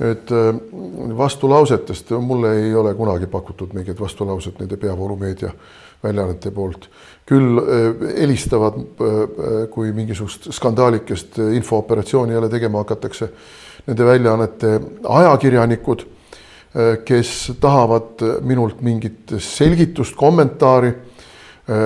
et 0.00 0.30
vastulausetest 1.16 2.10
mulle 2.20 2.52
ei 2.60 2.74
ole 2.74 2.94
kunagi 2.94 3.26
pakutud 3.26 3.72
mingit 3.74 4.00
vastulauset 4.00 4.58
nende 4.58 4.76
peavoolumeedia 4.76 5.50
väljaannete 6.04 6.50
poolt. 6.50 6.88
küll 7.28 7.58
helistavad, 8.16 8.78
kui 9.70 9.90
mingisugust 9.92 10.46
skandaalikest 10.56 11.36
infooperatsiooni 11.38 12.32
jälle 12.32 12.48
tegema 12.48 12.78
hakatakse 12.78 13.28
nende 13.86 14.04
väljaannete 14.04 14.80
ajakirjanikud, 15.04 16.06
kes 17.04 17.52
tahavad 17.60 18.24
minult 18.40 18.80
mingit 18.80 19.36
selgitust, 19.44 20.16
kommentaari, 20.16 20.94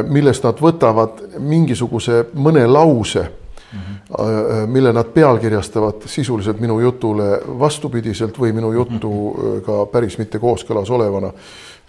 millest 0.07 0.47
nad 0.47 0.63
võtavad 0.63 1.25
mingisuguse 1.39 2.27
mõne 2.35 2.67
lause 2.71 3.27
Mm 3.73 3.79
-hmm. 3.81 4.67
mille 4.67 4.93
nad 4.93 5.05
pealkirjastavad 5.05 5.95
sisuliselt 6.07 6.61
minu 6.61 6.81
jutule 6.81 7.41
vastupidiselt 7.59 8.39
või 8.39 8.53
minu 8.53 8.73
jutuga 8.73 9.87
päris 9.93 10.19
mitte 10.19 10.39
kooskõlas 10.39 10.91
olevana. 10.91 11.33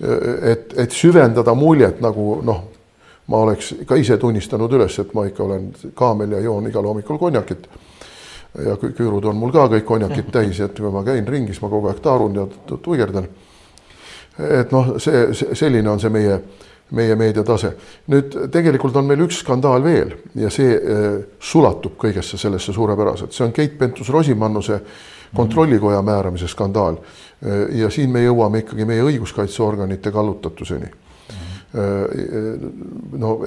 Et, 0.01 0.73
et 0.77 0.91
süvendada 0.91 1.53
muljet 1.53 2.01
nagu 2.01 2.41
noh, 2.43 2.63
ma 3.27 3.37
oleks 3.45 3.73
ka 3.87 3.95
ise 3.95 4.17
tunnistanud 4.17 4.71
üles, 4.73 4.99
et 4.99 5.13
ma 5.13 5.25
ikka 5.29 5.43
olen 5.43 5.69
kaamel 5.95 6.37
ja 6.37 6.43
joon 6.43 6.67
igal 6.67 6.87
hommikul 6.89 7.17
konjakit 7.21 7.67
ja 8.65 8.75
küürud 8.77 9.25
on 9.25 9.39
mul 9.39 9.53
ka 9.53 9.67
kõik 9.71 9.87
konjakid 9.87 10.29
täis, 10.35 10.59
et 10.61 10.77
kui 10.77 10.91
ma 10.93 11.03
käin 11.05 11.27
ringis, 11.27 11.61
ma 11.61 11.71
kogu 11.71 11.89
aeg 11.89 12.03
taarun 12.03 12.37
ja 12.37 12.45
tuigerdan. 12.75 13.27
et 14.37 14.71
noh, 14.71 14.95
see, 14.97 15.27
see, 15.37 15.55
selline 15.57 15.89
on 15.89 15.99
see 16.01 16.09
meie, 16.13 16.39
meie 16.91 17.15
meediatase. 17.15 17.73
nüüd 18.13 18.37
tegelikult 18.51 18.95
on 18.97 19.09
meil 19.09 19.25
üks 19.25 19.41
skandaal 19.41 19.83
veel 19.83 20.15
ja 20.35 20.49
see 20.53 20.75
äh, 20.77 21.17
sulatub 21.39 21.97
kõigesse 21.97 22.37
sellesse 22.37 22.73
suurepäraselt, 22.73 23.33
see 23.33 23.45
on 23.45 23.53
Keit 23.53 23.77
Pentus-Rosimannuse 23.79 24.79
kontrollikoja 25.35 26.01
määramise 26.01 26.47
skandaal. 26.47 26.97
Äh, 27.43 27.75
ja 27.79 27.89
siin 27.89 28.09
me 28.09 28.23
jõuame 28.23 28.63
ikkagi 28.63 28.85
meie 28.85 29.03
õiguskaitseorganite 29.03 30.11
kallutatuseni. 30.11 30.89
Äh, 31.73 32.63
no 33.17 33.39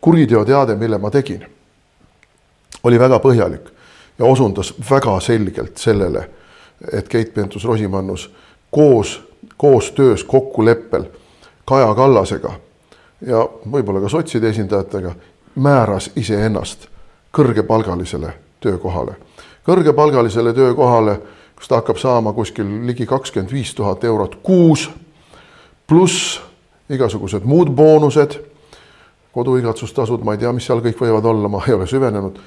kuriteoteade, 0.00 0.76
mille 0.76 0.98
ma 0.98 1.10
tegin 1.10 1.46
oli 2.84 2.98
väga 2.98 3.18
põhjalik 3.20 3.70
ja 4.18 4.24
osundas 4.24 4.74
väga 4.90 5.20
selgelt 5.20 5.78
sellele, 5.78 6.28
et 6.92 7.08
Keit 7.08 7.34
Pentus-Rosimannus 7.34 8.30
koos, 8.70 9.20
koostöös, 9.56 10.24
kokkuleppel 10.24 11.04
Kaja 11.64 11.94
Kallasega 11.94 12.52
ja 13.26 13.44
võib-olla 13.72 14.00
ka 14.00 14.08
sotside 14.08 14.48
esindajatega 14.48 15.12
määras 15.54 16.10
iseennast 16.16 16.88
kõrgepalgalisele 17.36 18.32
töökohale. 18.60 19.14
kõrgepalgalisele 19.66 20.52
töökohale, 20.52 21.20
kus 21.60 21.68
ta 21.68 21.76
hakkab 21.76 21.98
saama 22.00 22.32
kuskil 22.32 22.64
ligi 22.88 23.04
kakskümmend 23.06 23.52
viis 23.52 23.74
tuhat 23.76 24.04
eurot 24.08 24.38
kuus, 24.42 24.86
pluss 25.86 26.38
igasugused 26.88 27.44
muud 27.44 27.68
boonused, 27.76 28.38
koduigatsustasud, 29.36 30.24
ma 30.24 30.32
ei 30.34 30.40
tea, 30.40 30.54
mis 30.56 30.64
seal 30.66 30.80
kõik 30.80 30.96
võivad 31.04 31.28
olla, 31.28 31.52
ma 31.52 31.60
ei 31.68 31.76
ole 31.76 31.86
süvenenud 31.86 32.40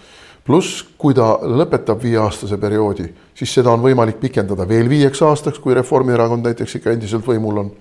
pluss, 0.43 0.81
kui 0.97 1.13
ta 1.15 1.37
lõpetab 1.39 2.01
viieaastase 2.03 2.57
perioodi, 2.59 3.05
siis 3.37 3.53
seda 3.53 3.71
on 3.71 3.83
võimalik 3.85 4.17
pikendada 4.19 4.65
veel 4.67 4.89
viieks 4.91 5.21
aastaks, 5.23 5.61
kui 5.63 5.77
Reformierakond 5.77 6.43
näiteks 6.49 6.79
ikka 6.79 6.91
endiselt 6.91 7.23
võimul 7.27 7.61
on. 7.61 7.71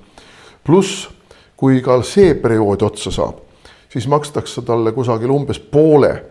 pluss, 0.63 1.09
kui 1.57 1.81
ka 1.83 1.97
see 2.07 2.35
periood 2.39 2.85
otsa 2.87 3.11
saab, 3.11 3.41
siis 3.89 4.07
makstakse 4.07 4.63
talle 4.63 4.93
kusagil 4.93 5.33
umbes 5.35 5.59
poole 5.59 6.13
äh, 6.13 6.23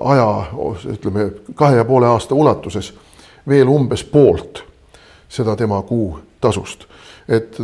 aja, 0.00 0.30
ütleme 0.94 1.30
kahe 1.54 1.76
ja 1.76 1.84
poole 1.84 2.06
aasta 2.06 2.34
ulatuses 2.34 2.94
veel 3.48 3.68
umbes 3.68 4.04
poolt 4.04 4.64
seda 5.28 5.56
tema 5.56 5.82
kuutasust. 5.82 6.86
et 7.28 7.56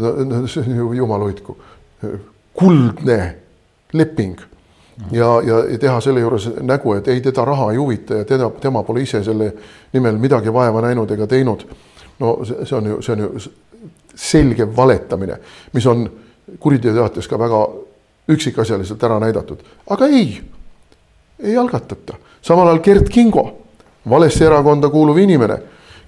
see 0.47 0.63
on 0.63 0.77
ju 0.77 0.93
jumal 0.93 1.21
hoidku, 1.21 1.57
kuldne 2.55 3.37
leping 3.93 4.39
ja, 5.11 5.41
ja 5.43 5.79
teha 5.79 6.01
selle 6.01 6.21
juures 6.21 6.49
nägu, 6.63 6.95
et 6.97 7.09
ei, 7.09 7.21
teda 7.21 7.45
raha 7.45 7.71
ei 7.73 7.77
huvita 7.77 8.23
ja 8.23 8.25
teda, 8.25 8.51
tema 8.61 8.83
pole 8.83 9.03
ise 9.03 9.23
selle 9.25 9.53
nimel 9.93 10.19
midagi 10.23 10.53
vaeva 10.53 10.83
näinud 10.87 11.11
ega 11.11 11.27
teinud. 11.27 11.67
no 12.19 12.39
see, 12.45 12.77
on 12.77 12.87
ju, 12.87 13.03
see 13.03 13.13
on 13.13 13.25
ju 13.25 13.31
selge 14.15 14.69
valetamine, 14.77 15.39
mis 15.73 15.87
on 15.87 16.07
kuriteoteates 16.61 17.29
ka 17.29 17.39
väga 17.39 17.67
üksikasjaliselt 18.33 19.03
ära 19.05 19.19
näidatud, 19.21 19.61
aga 19.91 20.07
ei, 20.07 20.41
ei 21.43 21.57
algatata. 21.57 22.17
samal 22.43 22.69
ajal 22.69 22.83
Gert 22.83 23.09
Kingo, 23.09 23.47
valesse 24.11 24.45
erakonda 24.45 24.89
kuuluv 24.89 25.19
inimene, 25.19 25.59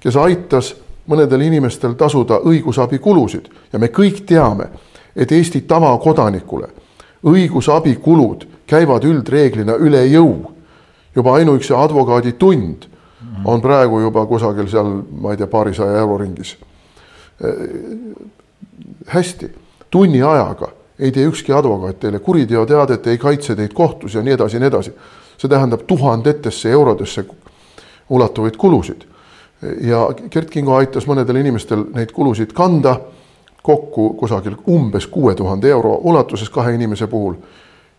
kes 0.00 0.16
aitas 0.16 0.74
mõnedel 1.08 1.42
inimestel 1.46 1.94
tasuda 1.98 2.40
õigusabikulusid 2.44 3.48
ja 3.72 3.78
me 3.78 3.88
kõik 3.88 4.24
teame, 4.26 4.68
et 5.16 5.32
Eesti 5.32 5.60
tavakodanikule 5.60 6.68
õigusabikulud 7.26 8.46
käivad 8.66 9.04
üldreeglina 9.04 9.76
üle 9.76 10.04
jõu. 10.06 10.54
juba 11.14 11.34
ainuüksi 11.34 11.74
advokaaditund 11.74 12.84
on 13.44 13.60
praegu 13.60 14.00
juba 14.00 14.26
kusagil 14.26 14.68
seal, 14.68 15.02
ma 15.20 15.32
ei 15.32 15.36
tea, 15.36 15.46
paarisaja 15.46 15.98
euro 15.98 16.18
ringis. 16.18 16.56
hästi, 19.06 19.50
tunni 19.90 20.22
ajaga 20.22 20.68
ei 20.98 21.12
tee 21.12 21.24
ükski 21.26 21.52
advokaat 21.52 22.00
teile 22.00 22.18
kuriteoteadet, 22.18 23.06
ei 23.06 23.18
kaitse 23.18 23.56
teid 23.56 23.72
kohtus 23.72 24.14
ja 24.14 24.22
nii 24.22 24.32
edasi 24.32 24.56
ja 24.56 24.60
nii 24.60 24.68
edasi. 24.68 24.92
see 25.38 25.48
tähendab 25.48 25.80
tuhandetesse 25.86 26.70
eurodesse 26.70 27.22
ulatuvaid 28.10 28.56
kulusid. 28.56 29.04
ja 29.80 30.08
Gert 30.30 30.50
Kingo 30.50 30.76
aitas 30.76 31.06
mõnedel 31.06 31.40
inimestel 31.40 31.84
neid 31.94 32.12
kulusid 32.14 32.52
kanda 32.54 33.00
kokku 33.62 34.14
kusagil 34.14 34.54
umbes 34.68 35.06
kuue 35.06 35.34
tuhande 35.34 35.68
euro 35.68 35.94
ulatuses 35.94 36.50
kahe 36.50 36.74
inimese 36.74 37.06
puhul 37.06 37.34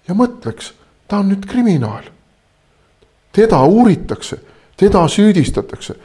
ja 0.08 0.16
mõtleks, 0.16 0.72
ta 1.08 1.20
on 1.20 1.30
nüüd 1.30 1.46
kriminaal. 1.46 2.04
teda 3.32 3.64
uuritakse, 3.64 4.40
teda 4.78 5.08
süüdistatakse, 5.08 5.96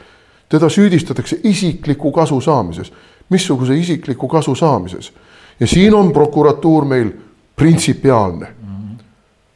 teda 0.49 0.69
süüdistatakse 0.69 1.39
isikliku 1.43 2.11
kasu 2.11 2.41
saamises. 2.41 2.93
missuguse 3.29 3.77
isikliku 3.77 4.27
kasu 4.27 4.55
saamises? 4.55 5.13
ja 5.59 5.67
siin 5.67 5.93
on 5.93 6.13
prokuratuur 6.13 6.85
meil 6.85 7.11
printsipiaalne 7.55 8.64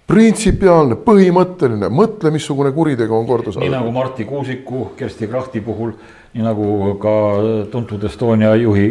printsipiaalne, 0.09 0.97
põhimõtteline, 1.05 1.89
mõtle, 1.93 2.31
missugune 2.33 2.71
kuritegu 2.73 3.13
on 3.13 3.27
korda 3.29 3.51
saadud. 3.51 3.65
nii 3.65 3.75
nagu 3.75 3.91
Marti 3.93 4.25
Kuusiku, 4.25 4.89
Kersti 4.97 5.27
Krahti 5.29 5.61
puhul, 5.61 5.93
nii 6.33 6.45
nagu 6.45 6.95
ka 7.01 7.13
tuntud 7.71 8.03
Estonia 8.09 8.55
juhi 8.57 8.87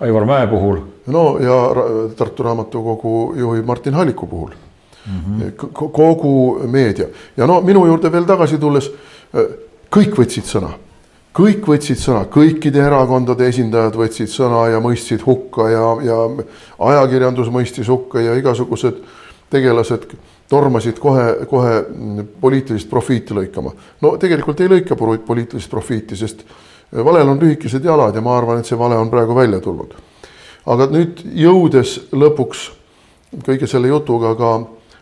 Aivar 0.00 0.24
Mäe 0.28 0.46
puhul. 0.46 0.80
no 1.12 1.26
ja 1.40 1.58
Tartu 2.16 2.42
Raamatukogu 2.42 3.34
juhi 3.36 3.62
Martin 3.62 3.94
Halliku 3.94 4.26
puhul 4.26 4.50
mm. 5.06 5.20
-hmm. 5.40 5.52
kogu 5.92 6.60
meedia 6.66 7.06
ja 7.36 7.46
no 7.46 7.60
minu 7.60 7.86
juurde 7.86 8.12
veel 8.12 8.24
tagasi 8.24 8.58
tulles, 8.58 8.90
kõik 9.90 10.16
võtsid 10.16 10.48
sõna, 10.48 10.70
kõik 11.36 11.68
võtsid 11.68 12.00
sõna, 12.00 12.24
kõikide 12.24 12.80
erakondade 12.86 13.48
esindajad 13.48 13.96
võtsid 13.96 14.32
sõna 14.32 14.68
ja 14.72 14.80
mõistsid 14.80 15.20
hukka 15.26 15.68
ja, 15.68 15.84
ja 16.02 16.16
ajakirjandus 16.78 17.52
mõistis 17.52 17.88
hukka 17.88 18.20
ja 18.20 18.34
igasugused 18.40 19.04
tegelased 19.50 20.08
tormasid 20.48 20.98
kohe, 20.98 21.46
kohe 21.50 21.84
poliitilist 22.40 22.90
profiiti 22.90 23.34
lõikama. 23.34 23.72
no 24.00 24.16
tegelikult 24.16 24.60
ei 24.60 24.68
lõika 24.68 24.96
poliitilist 24.96 25.70
profiiti, 25.70 26.16
sest 26.16 26.44
valel 26.92 27.28
on 27.28 27.40
lühikesed 27.40 27.84
jalad 27.84 28.14
ja 28.14 28.20
ma 28.20 28.36
arvan, 28.38 28.60
et 28.60 28.66
see 28.66 28.78
vale 28.78 28.96
on 28.96 29.10
praegu 29.10 29.34
välja 29.34 29.60
tulnud. 29.60 29.94
aga 30.66 30.86
nüüd 30.90 31.22
jõudes 31.34 31.98
lõpuks 32.12 32.70
kõige 33.46 33.66
selle 33.66 33.88
jutuga 33.88 34.34
ka 34.34 34.60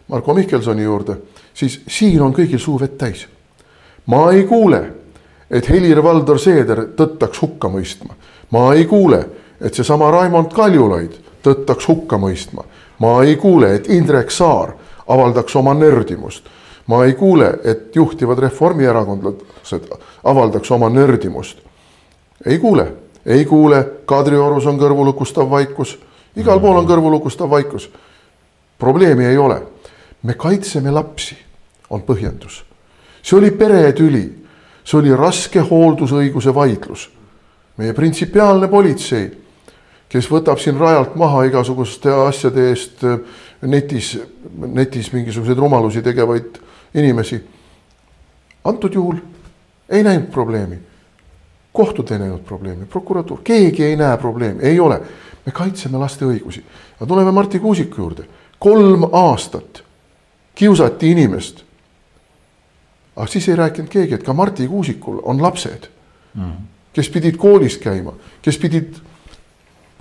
Marko 0.09 0.35
Mihkelsoni 0.35 0.83
juurde, 0.83 1.17
siis 1.55 1.81
siin 1.89 2.23
on 2.23 2.35
kõigil 2.35 2.59
suu 2.59 2.81
vett 2.81 2.99
täis. 2.99 3.27
ma 4.07 4.33
ei 4.33 4.45
kuule, 4.45 4.83
et 5.51 5.69
Helir-Valdor 5.69 6.39
Seeder 6.39 6.87
tõttaks 6.97 7.43
hukka 7.43 7.69
mõistma. 7.69 8.15
ma 8.51 8.73
ei 8.75 8.85
kuule, 8.85 9.27
et 9.61 9.75
seesama 9.75 10.11
Raimond 10.11 10.53
Kaljulaid 10.53 11.21
tõttaks 11.43 11.89
hukka 11.89 12.17
mõistma. 12.17 12.65
ma 12.99 13.23
ei 13.25 13.37
kuule, 13.37 13.75
et 13.75 13.89
Indrek 13.89 14.31
Saar 14.31 14.75
avaldaks 15.07 15.57
oma 15.57 15.75
nördimust. 15.75 16.45
ma 16.87 17.05
ei 17.05 17.15
kuule, 17.15 17.59
et 17.65 17.97
juhtivad 17.97 18.39
reformierakondlased 18.39 19.89
avaldaks 20.25 20.71
oma 20.71 20.89
nördimust. 20.89 21.59
ei 22.47 22.59
kuule, 22.59 22.93
ei 23.27 23.45
kuule, 23.45 23.91
Kadriorus 24.05 24.67
on 24.67 24.79
kõrvulukustav 24.79 25.51
vaikus, 25.51 25.99
igal 26.37 26.61
pool 26.61 26.77
on 26.77 26.87
kõrvulukustav 26.87 27.51
vaikus. 27.51 27.91
probleemi 28.79 29.25
ei 29.25 29.39
ole 29.39 29.63
me 30.25 30.35
kaitseme 30.35 30.91
lapsi, 30.91 31.37
on 31.91 32.03
põhjendus. 32.03 32.65
see 33.23 33.39
oli 33.39 33.51
peretüli, 33.51 34.25
see 34.85 34.99
oli 34.99 35.17
raske 35.17 35.61
hooldusõiguse 35.61 36.55
vaidlus. 36.55 37.11
meie 37.77 37.93
printsipiaalne 37.93 38.69
politsei, 38.69 39.31
kes 40.15 40.29
võtab 40.31 40.61
siin 40.63 40.79
rajalt 40.79 41.17
maha 41.19 41.43
igasuguste 41.49 42.13
asjade 42.29 42.69
eest 42.71 43.01
netis, 43.67 44.13
netis 44.55 45.11
mingisuguseid 45.11 45.59
rumalusi 45.59 46.03
tegevaid 46.07 46.61
inimesi. 46.95 47.41
antud 48.65 48.95
juhul 48.95 49.17
ei 49.89 50.03
näinud 50.03 50.31
probleemi. 50.31 50.79
kohtud 51.73 52.11
ei 52.11 52.19
näinud 52.19 52.45
probleemi, 52.47 52.87
prokuratuur, 52.87 53.41
keegi 53.45 53.85
ei 53.85 53.97
näe 53.97 54.17
probleemi, 54.17 54.63
ei 54.63 54.81
ole. 54.81 55.01
me 55.47 55.53
kaitseme 55.53 55.99
laste 55.99 56.25
õigusi. 56.25 56.63
ja 57.01 57.07
tuleme 57.07 57.33
Marti 57.33 57.59
Kuusiku 57.59 58.01
juurde. 58.03 58.25
kolm 58.59 59.09
aastat 59.13 59.83
kiusati 60.55 61.11
inimest. 61.11 61.65
aga 63.17 63.27
siis 63.27 63.49
ei 63.49 63.57
rääkinud 63.57 63.91
keegi, 63.91 64.15
et 64.15 64.23
ka 64.23 64.33
Marti 64.33 64.69
Kuusikul 64.69 65.19
on 65.23 65.43
lapsed 65.43 65.91
mm, 66.35 66.43
-hmm. 66.43 66.63
kes 66.93 67.09
pidid 67.09 67.37
koolis 67.37 67.79
käima, 67.79 68.13
kes 68.43 68.59
pidid 68.59 68.95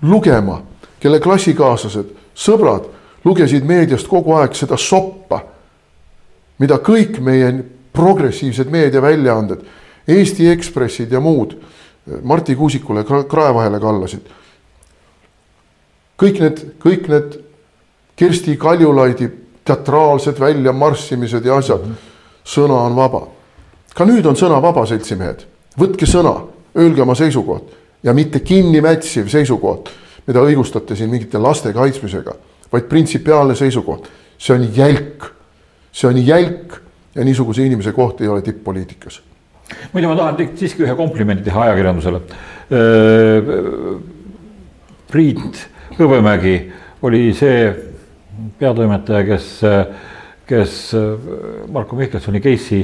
lugema, 0.04 0.62
kelle 1.00 1.20
klassikaaslased, 1.24 2.12
sõbrad 2.36 2.88
lugesid 3.26 3.66
meediast 3.68 4.08
kogu 4.12 4.36
aeg 4.38 4.56
seda 4.58 4.78
soppa, 4.80 5.40
mida 6.60 6.80
kõik 6.84 7.20
meie 7.24 7.52
progressiivsed 7.94 8.72
meediaväljaanded, 8.72 9.64
Eesti 10.08 10.50
Ekspressid 10.52 11.12
ja 11.12 11.22
muud 11.24 11.56
Marti 12.28 12.56
Kuusikule 12.60 13.06
krae 13.08 13.54
vahele 13.56 13.80
kallasid. 13.80 14.26
kõik 16.20 16.40
need, 16.40 16.60
kõik 16.80 17.08
need 17.08 17.38
Kersti 18.16 18.58
Kaljulaidi 18.58 19.30
teatraalsed 19.66 20.40
väljamarssimised 20.40 21.46
ja 21.46 21.56
asjad. 21.58 21.88
sõna 22.44 22.74
on 22.74 22.96
vaba. 22.96 23.28
ka 23.96 24.06
nüüd 24.06 24.26
on 24.26 24.36
sõna 24.36 24.62
vaba, 24.62 24.86
seltsimehed. 24.86 25.46
võtke 25.80 26.06
sõna, 26.06 26.44
öelge 26.76 27.02
oma 27.02 27.16
seisukoht 27.16 27.83
ja 28.04 28.14
mitte 28.14 28.40
kinnimätsiv 28.40 29.30
seisukoht, 29.32 29.90
mida 30.28 30.44
õigustate 30.44 30.96
siin 30.96 31.12
mingite 31.12 31.40
laste 31.42 31.74
kaitsmisega, 31.74 32.36
vaid 32.72 32.90
printsipiaalne 32.90 33.56
seisukoht. 33.56 34.10
see 34.38 34.56
on 34.56 34.66
jälk, 34.76 35.26
see 35.92 36.08
on 36.10 36.18
jälk 36.18 36.82
ja 37.16 37.24
niisuguse 37.24 37.66
inimese 37.66 37.92
koht 37.92 38.22
ei 38.22 38.28
ole 38.28 38.42
tipp-poliitikas. 38.42 39.22
muide, 39.94 40.08
ma 40.08 40.16
tahan 40.16 40.38
siiski 40.56 40.84
ühe 40.84 40.96
komplimendi 40.96 41.44
teha 41.44 41.62
ajakirjandusele. 41.62 42.22
Priit 45.12 45.68
Hõbemägi 45.94 46.56
oli 47.06 47.34
see 47.38 47.68
peatoimetaja, 48.60 49.24
kes, 49.28 49.50
kes 50.48 50.96
Marko 51.72 51.96
Mihkelsoni 51.96 52.42
case'i 52.44 52.82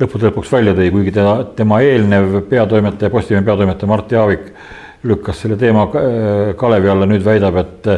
lõppude 0.00 0.28
lõpuks 0.28 0.52
välja 0.52 0.74
tõi, 0.76 0.90
kuigi 0.94 1.14
tema, 1.14 1.34
tema 1.56 1.80
eelnev 1.84 2.40
peatoimetaja, 2.50 3.10
Postimehe 3.12 3.44
peatoimetaja 3.46 3.90
Mart 3.90 4.12
Jaavik 4.12 4.52
lükkas 5.10 5.42
selle 5.42 5.56
teema 5.60 5.86
kalevi 6.60 6.92
alla, 6.92 7.08
nüüd 7.08 7.24
väidab, 7.24 7.56
et 7.62 7.90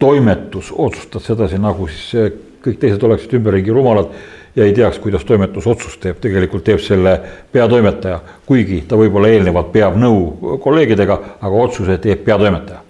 toimetus 0.00 0.72
otsustas 0.76 1.28
sedasi, 1.30 1.60
nagu 1.62 1.86
siis 1.88 2.36
kõik 2.60 2.78
teised 2.82 3.02
oleksid 3.06 3.38
ümberringi 3.38 3.72
rumalad 3.72 4.12
ja 4.56 4.66
ei 4.66 4.74
teaks, 4.76 4.98
kuidas 5.00 5.24
toimetus 5.24 5.66
otsust 5.70 6.02
teeb, 6.02 6.18
tegelikult 6.20 6.66
teeb 6.66 6.82
selle 6.82 7.16
peatoimetaja, 7.52 8.20
kuigi 8.46 8.82
ta 8.88 8.98
võib-olla 9.00 9.30
eelnevalt 9.32 9.72
peab 9.72 9.96
nõu 10.00 10.58
kolleegidega, 10.62 11.18
aga 11.40 11.66
otsuse 11.66 11.98
teeb 12.02 12.24
peatoimetaja 12.26 12.84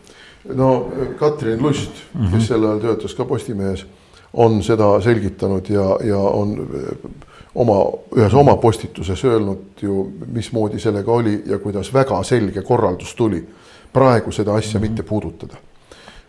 no 0.54 0.90
Katrin 1.18 1.62
Lust 1.62 1.90
mm, 1.90 2.20
-hmm. 2.20 2.32
kes 2.32 2.48
sel 2.48 2.64
ajal 2.64 2.78
töötas 2.78 3.14
ka 3.14 3.24
Postimehes, 3.24 3.86
on 4.32 4.62
seda 4.62 5.00
selgitanud 5.00 5.68
ja, 5.68 5.86
ja 6.04 6.18
on 6.18 6.54
eh, 6.74 7.10
oma, 7.54 7.78
ühes 8.16 8.34
oma 8.34 8.56
postituses 8.56 9.24
öelnud 9.24 9.82
ju, 9.82 10.04
mismoodi 10.26 10.78
sellega 10.80 11.12
oli 11.12 11.42
ja 11.46 11.58
kuidas 11.58 11.92
väga 11.94 12.22
selge 12.22 12.62
korraldus 12.62 13.14
tuli 13.14 13.42
praegu 13.92 14.32
seda 14.32 14.54
asja 14.54 14.78
mm 14.78 14.84
-hmm. 14.84 14.88
mitte 14.88 15.02
puudutada. 15.02 15.56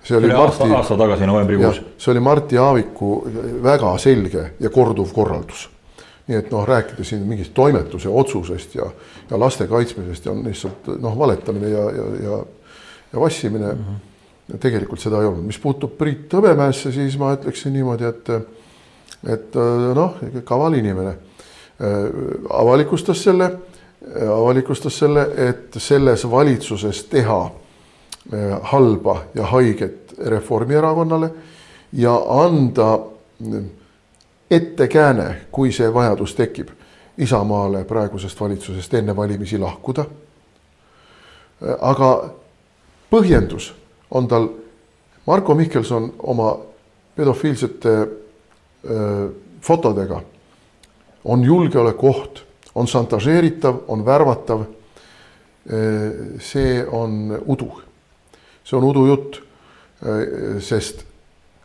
see 0.03 0.17
oli 0.17 0.27
Marti, 0.27 0.63
aasta, 0.63 0.77
aasta 0.77 0.97
tagasi 0.97 1.25
novembrikuus. 1.25 1.81
see 1.97 2.11
oli 2.11 2.19
Marti 2.19 2.57
Aaviku 2.57 3.27
väga 3.63 3.97
selge 3.97 4.51
ja 4.59 4.69
korduv 4.69 5.13
korraldus. 5.13 5.69
nii 6.27 6.37
et 6.37 6.51
noh, 6.51 6.67
rääkida 6.67 7.03
siin 7.03 7.21
mingist 7.21 7.53
toimetuse 7.53 8.09
otsusest 8.09 8.75
ja, 8.75 8.85
ja 9.31 9.39
laste 9.39 9.67
kaitsmisest 9.67 10.25
ja 10.25 10.31
on 10.31 10.43
lihtsalt 10.43 10.87
noh, 10.99 11.17
valetamine 11.17 11.69
ja, 11.69 11.91
ja, 11.91 12.03
ja 12.23 12.45
ja 13.13 13.19
vassimine 13.19 13.73
mm. 13.73 13.79
-hmm. 13.79 14.10
Tegelikult 14.59 14.99
seda 14.99 15.21
ei 15.21 15.29
olnud, 15.29 15.45
mis 15.47 15.59
puutub 15.61 15.93
Priit 15.97 16.33
Hõbemäesse, 16.33 16.91
siis 16.91 17.17
ma 17.19 17.33
ütleksin 17.37 17.73
niimoodi, 17.75 18.07
et, 18.09 18.31
et 19.29 19.59
noh, 19.95 20.17
kaval 20.47 20.75
inimene. 20.79 21.13
Avalikustas 22.53 23.23
selle, 23.23 23.47
avalikustas 24.27 24.97
selle, 25.01 25.25
et 25.49 25.77
selles 25.81 26.25
valitsuses 26.29 27.03
teha 27.09 27.39
halba 28.73 29.15
ja 29.35 29.47
haiget 29.49 30.13
Reformierakonnale 30.21 31.31
ja 31.93 32.13
anda 32.29 32.99
ettekääne, 34.51 35.41
kui 35.51 35.71
see 35.71 35.93
vajadus 35.93 36.35
tekib, 36.35 36.69
Isamaale 37.17 37.83
praegusest 37.85 38.39
valitsusest 38.39 38.93
enne 38.93 39.15
valimisi 39.15 39.57
lahkuda. 39.59 40.05
aga 41.81 42.29
põhjendus 43.11 43.73
on 44.11 44.27
tal, 44.27 44.47
Marko 45.25 45.55
Mihkelson 45.55 46.13
oma 46.19 46.57
pedofiilsete 47.15 47.89
öö, 47.89 49.27
fotodega 49.61 50.21
on 51.25 51.43
julgeolekuoht, 51.43 52.43
on 52.75 52.87
šantažeeritav, 52.87 53.75
on 53.87 54.05
värvatav. 54.05 54.63
see 56.39 56.85
on 56.91 57.37
udu, 57.45 57.81
see 58.63 58.77
on 58.77 58.83
udujutt. 58.83 59.41
sest 60.59 61.05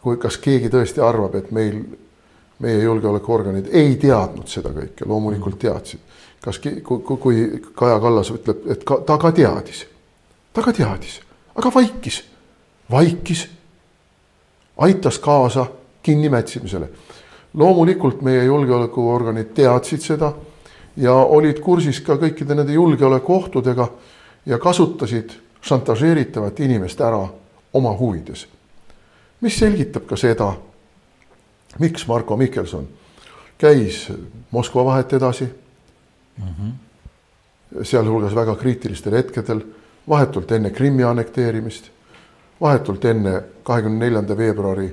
kui, 0.03 0.17
kas 0.17 0.37
keegi 0.39 0.69
tõesti 0.69 1.01
arvab, 1.01 1.35
et 1.35 1.51
meil, 1.51 1.79
meie 2.59 2.83
julgeolekuorganid 2.83 3.71
ei 3.73 3.97
teadnud 3.97 4.49
seda 4.49 4.69
kõike, 4.77 5.09
loomulikult 5.09 5.59
teadsid. 5.59 6.01
kas, 6.45 6.59
kui, 6.59 7.01
kui 7.17 7.63
Kaja 7.75 8.01
Kallas 8.01 8.31
ütleb, 8.31 8.67
et 8.69 8.85
ka, 8.85 9.01
ta 9.07 9.17
ka 9.19 9.33
teadis, 9.33 9.87
ta 10.53 10.63
ka 10.63 10.73
teadis 10.73 11.23
aga 11.57 11.73
vaikis, 11.75 12.21
vaikis, 12.91 13.49
aitas 14.77 15.19
kaasa 15.19 15.67
kinnimätsimisele. 16.03 16.89
loomulikult 17.55 18.23
meie 18.23 18.45
julgeolekuorganid 18.45 19.55
teadsid 19.55 20.01
seda 20.01 20.33
ja 20.97 21.13
olid 21.13 21.61
kursis 21.61 22.01
ka 22.01 22.17
kõikide 22.21 22.55
nende 22.55 22.73
julgeolekuohtudega 22.73 23.89
ja 24.47 24.59
kasutasid 24.59 25.33
šantažeeritavat 25.61 26.61
inimest 26.61 27.01
ära 27.01 27.29
oma 27.73 27.97
huvides. 27.99 28.47
mis 29.41 29.59
selgitab 29.59 30.07
ka 30.07 30.17
seda, 30.17 30.53
miks 31.79 32.07
Marko 32.07 32.37
Mihkelson 32.37 32.89
käis 33.59 34.13
Moskva 34.51 34.85
vahet 34.85 35.13
edasi 35.13 35.45
mm. 35.45 36.45
-hmm. 36.45 37.85
sealhulgas 37.85 38.35
väga 38.35 38.55
kriitilistel 38.55 39.13
hetkedel 39.13 39.61
vahetult 40.09 40.53
enne 40.53 40.71
Krimmi 40.71 41.05
annekteerimist, 41.05 41.91
vahetult 42.61 43.05
enne 43.05 43.43
kahekümne 43.63 44.05
neljanda 44.05 44.37
veebruari 44.37 44.89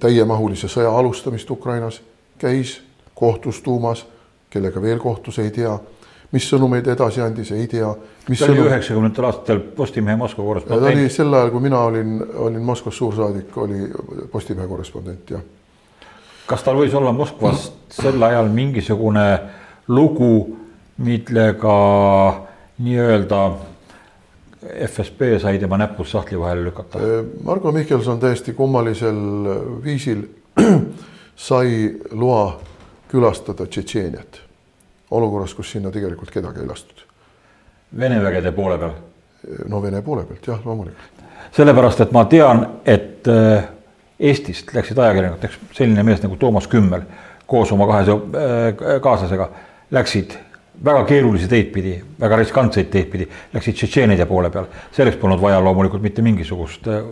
täiemahulise 0.00 0.68
sõja 0.68 0.90
alustamist 0.98 1.50
Ukrainas, 1.50 2.00
käis, 2.38 2.80
kohtus 3.14 3.62
Duumas, 3.64 4.06
kellega 4.50 4.82
veel 4.82 4.98
kohtus, 4.98 5.38
ei 5.38 5.50
tea, 5.50 5.72
mis 6.32 6.46
sõnumeid 6.48 6.86
edasi 6.88 7.20
andis, 7.20 7.50
ei 7.52 7.66
tea. 7.68 7.88
ta 8.38 8.46
oli 8.48 8.64
üheksakümnendatel 8.66 9.24
aastatel 9.28 9.60
Postimehe 9.76 10.16
Moskva 10.16 10.44
korrespondent. 10.44 10.86
ta 10.86 10.92
oli 10.98 11.08
sel 11.10 11.34
ajal, 11.34 11.50
kui 11.50 11.60
mina 11.60 11.80
olin, 11.80 12.22
olin 12.34 12.62
Moskvas 12.62 12.96
suursaadik, 12.96 13.56
oli 13.56 13.90
Postimehe 14.32 14.68
korrespondent, 14.68 15.30
jah. 15.30 15.42
kas 16.46 16.62
tal 16.62 16.76
võis 16.76 16.94
olla 16.94 17.12
Moskvas 17.12 17.72
sel 17.90 18.22
ajal 18.22 18.48
mingisugune 18.48 19.26
lugu, 19.88 20.56
millega 20.98 21.76
nii-öelda 22.78 23.42
FSB 24.62 25.38
sai 25.42 25.58
tema 25.58 25.78
näpud 25.78 26.06
sahtli 26.06 26.38
vahele 26.40 26.64
lükata. 26.64 26.98
Äh, 26.98 27.24
Margo 27.44 27.72
Mihkelson 27.72 28.20
täiesti 28.20 28.52
kummalisel 28.52 29.16
viisil 29.84 30.22
sai 31.36 31.94
loa 32.10 32.60
külastada 33.10 33.66
Tšetšeeniat 33.66 34.40
olukorras, 35.10 35.54
kus 35.54 35.70
sinna 35.74 35.90
tegelikult 35.90 36.30
kedagi 36.30 36.62
ei 36.62 36.68
lastud. 36.68 37.02
Vene 37.98 38.22
vägede 38.22 38.52
poole 38.52 38.78
peal? 38.78 38.94
Äh, 38.94 39.66
no 39.68 39.82
Vene 39.82 40.02
poole 40.02 40.24
pealt 40.28 40.46
jah, 40.46 40.62
loomulikult. 40.64 41.26
sellepärast, 41.52 42.00
et 42.00 42.12
ma 42.12 42.24
tean, 42.24 42.66
et 42.84 43.28
äh, 43.28 43.68
Eestist 44.22 44.70
läksid 44.74 44.98
ajakirjanikud, 44.98 45.42
näiteks 45.42 45.76
selline 45.76 46.02
mees 46.06 46.22
nagu 46.22 46.36
Toomas 46.38 46.68
Kümmel 46.70 47.02
koos 47.46 47.72
oma 47.74 47.88
kahe 47.90 49.00
kaaslasega 49.02 49.48
läksid 49.90 50.36
väga 50.84 51.04
keerulisi 51.04 51.48
teid 51.48 51.72
pidi, 51.74 51.94
väga 52.20 52.36
riskantseid 52.40 52.90
teid 52.90 53.10
pidi, 53.12 53.28
läksid 53.52 53.76
tšetšeenide 53.78 54.26
poole 54.26 54.50
peal. 54.50 54.66
selleks 54.92 55.16
polnud 55.20 55.40
vaja 55.40 55.60
loomulikult 55.60 56.02
mitte 56.02 56.22
mingisugust 56.22 56.88
äh, 56.88 57.02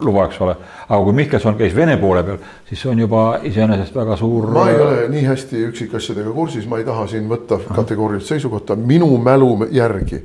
luba, 0.00 0.24
eks 0.24 0.40
ole. 0.40 0.56
aga 0.88 1.00
kui 1.04 1.12
Mihkelson 1.12 1.58
käis 1.58 1.74
Vene 1.76 1.96
poole 2.00 2.22
peal, 2.24 2.38
siis 2.68 2.80
see 2.82 2.90
on 2.90 3.02
juba 3.02 3.24
iseenesest 3.42 3.96
väga 3.96 4.16
suur. 4.16 4.50
ma 4.54 4.68
ei 4.70 4.80
ole 4.80 5.08
nii 5.12 5.24
hästi 5.26 5.64
üksikasjadega 5.68 6.32
kursis, 6.32 6.66
ma 6.66 6.78
ei 6.78 6.84
taha 6.88 7.06
siin 7.10 7.28
võtta 7.28 7.60
kategoorilist 7.74 8.32
seisukohta, 8.32 8.76
minu 8.76 9.10
mälu 9.18 9.52
järgi 9.70 10.22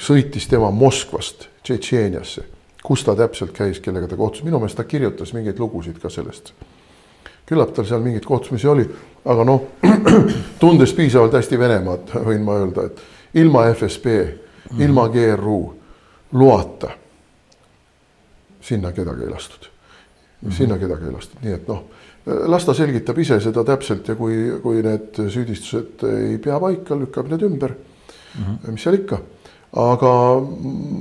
sõitis 0.00 0.48
tema 0.48 0.70
Moskvast 0.70 1.48
Tšetšeeniasse, 1.62 2.46
kus 2.82 3.04
ta 3.04 3.14
täpselt 3.16 3.52
käis, 3.52 3.80
kellega 3.84 4.08
ta 4.08 4.16
kohtus, 4.16 4.44
minu 4.46 4.58
meelest 4.58 4.78
ta 4.80 4.88
kirjutas 4.88 5.34
mingeid 5.36 5.60
lugusid 5.60 6.00
ka 6.00 6.08
sellest. 6.08 6.54
Küllap 7.50 7.74
tal 7.74 7.88
seal 7.88 8.02
mingeid 8.04 8.26
kohtumisi 8.26 8.68
oli, 8.70 8.86
aga 9.24 9.44
noh, 9.44 9.66
tundes 10.62 10.94
piisavalt 10.96 11.34
hästi 11.34 11.58
Venemaad, 11.58 12.14
võin 12.28 12.46
ma 12.46 12.60
öelda, 12.62 12.86
et 12.86 13.40
ilma 13.42 13.66
FSB, 13.74 14.16
ilma 14.78 15.08
GRU 15.10 15.60
loata 16.38 16.94
sinna 18.60 18.92
kedagi 18.92 19.24
ei 19.26 19.30
lastud. 19.30 19.66
-hmm. 20.44 20.52
sinna 20.52 20.78
kedagi 20.78 21.04
ei 21.04 21.12
lastud, 21.12 21.42
nii 21.42 21.52
et 21.52 21.68
noh, 21.68 21.82
las 22.26 22.64
ta 22.64 22.74
selgitab 22.74 23.18
ise 23.18 23.40
seda 23.40 23.64
täpselt 23.64 24.08
ja 24.08 24.14
kui, 24.14 24.36
kui 24.62 24.82
need 24.84 25.18
süüdistused 25.18 26.04
ei 26.08 26.38
pea 26.38 26.60
paika, 26.60 26.98
lükkab 26.98 27.30
need 27.32 27.42
ümber 27.42 27.74
mm. 27.74 28.44
-hmm. 28.44 28.70
mis 28.70 28.82
seal 28.82 28.94
ikka, 28.94 29.20
aga 29.72 30.12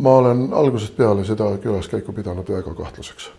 ma 0.06 0.16
olen 0.18 0.50
algusest 0.54 0.98
peale 0.98 1.26
seda 1.26 1.52
külaskäiku 1.58 2.14
pidanud 2.14 2.50
väga 2.50 2.74
kahtlaseks 2.74 3.32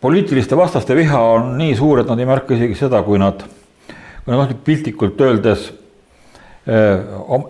poliitiliste 0.00 0.56
vastaste 0.56 0.96
viha 0.96 1.20
on 1.34 1.56
nii 1.58 1.74
suur, 1.76 2.00
et 2.02 2.08
nad 2.10 2.18
ei 2.18 2.28
märka 2.28 2.54
isegi 2.54 2.78
seda, 2.78 3.02
kui 3.02 3.18
nad, 3.18 3.42
kui 3.88 4.32
nad 4.32 4.40
noh, 4.42 4.56
piltlikult 4.64 5.20
öeldes 5.26 5.70
Äh, 6.68 7.00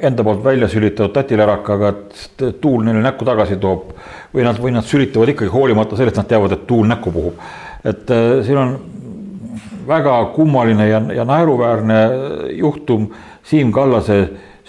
enda 0.07 0.23
poolt 0.23 0.45
välja 0.45 0.69
sülitatud 0.71 1.11
tatilärakaga, 1.11 1.89
et 1.89 2.43
tuul 2.63 2.85
neile 2.87 3.01
näkku 3.03 3.27
tagasi 3.27 3.57
toob. 3.59 3.89
või 4.35 4.45
nad, 4.47 4.61
või 4.63 4.71
nad 4.71 4.87
sülitavad 4.87 5.33
ikkagi 5.33 5.51
hoolimata 5.51 5.97
sellest, 5.99 6.21
nad 6.21 6.29
teavad, 6.31 6.53
et 6.55 6.67
tuul 6.69 6.87
näkku 6.87 7.11
puhub. 7.11 7.41
et 7.85 8.11
äh, 8.11 8.45
siin 8.47 8.59
on 8.59 8.77
väga 9.89 10.13
kummaline 10.37 10.87
ja, 10.89 11.01
ja 11.17 11.25
naeruväärne 11.25 11.99
juhtum 12.61 13.09
Siim 13.43 13.73
Kallase 13.73 14.21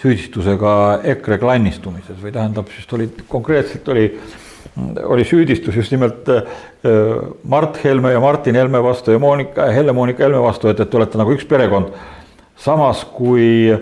süüdistusega 0.02 1.00
EKRE 1.04 1.38
klannistumises 1.38 2.18
või 2.18 2.32
tähendab, 2.34 2.66
just 2.74 2.92
oli 2.92 3.06
konkreetselt 3.28 3.88
oli, 3.88 4.08
oli 5.04 5.24
süüdistus 5.24 5.76
just 5.76 5.92
nimelt 5.92 6.28
äh, 6.28 6.42
Mart 7.44 7.78
Helme 7.84 8.12
ja 8.12 8.20
Martin 8.20 8.54
Helme 8.54 8.82
vastu 8.82 9.12
ja 9.12 9.18
Monika, 9.18 9.66
Helle-Moonika 9.72 10.24
Helme 10.24 10.42
vastu, 10.42 10.68
et, 10.70 10.80
et 10.80 10.90
te 10.90 10.96
olete 10.96 11.18
nagu 11.18 11.32
üks 11.34 11.46
perekond. 11.48 11.94
samas 12.56 13.04
kui 13.04 13.72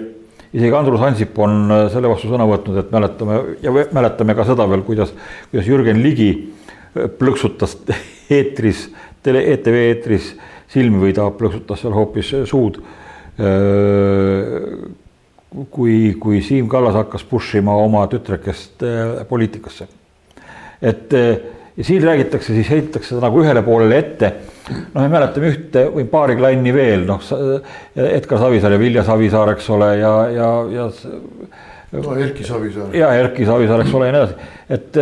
isegi 0.53 0.74
Andrus 0.74 1.03
Ansip 1.05 1.38
on 1.38 1.70
äh, 1.70 1.87
selle 1.92 2.11
vastu 2.11 2.31
sõna 2.31 2.46
võtnud, 2.48 2.79
et 2.81 2.92
mäletame 2.94 3.40
ja 3.64 3.72
mäletame 3.94 4.37
ka 4.38 4.46
seda 4.48 4.68
veel, 4.70 4.85
kuidas, 4.87 5.12
kuidas 5.51 5.68
Jürgen 5.68 6.01
Ligi 6.05 6.31
äh, 6.37 7.09
plõksutas 7.18 7.77
eetris, 8.38 8.87
tele, 9.24 9.44
ETV 9.55 9.83
eetris 9.83 10.33
silmi 10.72 11.03
või 11.03 11.16
ta 11.16 11.29
plõksutas 11.35 11.85
seal 11.85 11.96
hoopis 11.96 12.33
äh, 12.37 12.48
suud. 12.48 12.81
kui, 15.70 15.92
kui 16.18 16.40
Siim 16.42 16.66
Kallas 16.68 16.96
hakkas 16.98 17.22
push 17.22 17.55
ima 17.61 17.77
oma 17.79 18.01
tütrekest 18.11 18.83
poliitikasse. 19.29 19.87
Et 20.82 21.14
ja 21.78 21.84
siin 21.84 22.02
räägitakse, 22.02 22.54
siis 22.54 22.70
heidetakse 22.70 23.14
seda 23.14 23.28
nagu 23.28 23.40
ühele 23.42 23.62
poolele 23.62 23.98
ette. 23.98 24.32
noh, 24.68 25.00
me 25.00 25.08
mäletame 25.08 25.48
ühte 25.52 25.84
või 25.94 26.04
paari 26.10 26.34
klanni 26.36 26.72
veel, 26.74 27.06
noh, 27.08 27.22
Edgar 27.96 28.42
Savisaar 28.42 28.74
ja 28.74 28.80
Vilja 28.82 29.04
Savisaar, 29.06 29.54
eks 29.54 29.68
ole, 29.72 29.92
ja, 29.96 30.12
ja, 30.34 30.48
ja. 30.74 30.88
no 31.92 32.16
Erki 32.18 32.44
Savisaar. 32.44 32.90
ja 32.96 33.12
Erki 33.16 33.46
Savisaar, 33.46 33.84
eks 33.84 33.94
ole 33.94 34.10
ja 34.10 34.16
nii 34.16 34.24
edasi, 34.24 34.48
et 34.76 34.98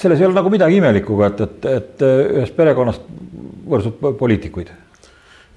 selles 0.00 0.20
ei 0.20 0.26
ole 0.26 0.38
nagu 0.38 0.52
midagi 0.52 0.80
imelikku, 0.80 1.20
et, 1.28 1.44
et, 1.46 1.68
et 1.74 2.06
ühest 2.06 2.56
perekonnast 2.56 3.04
võrsub 3.70 4.08
poliitikuid. 4.18 4.72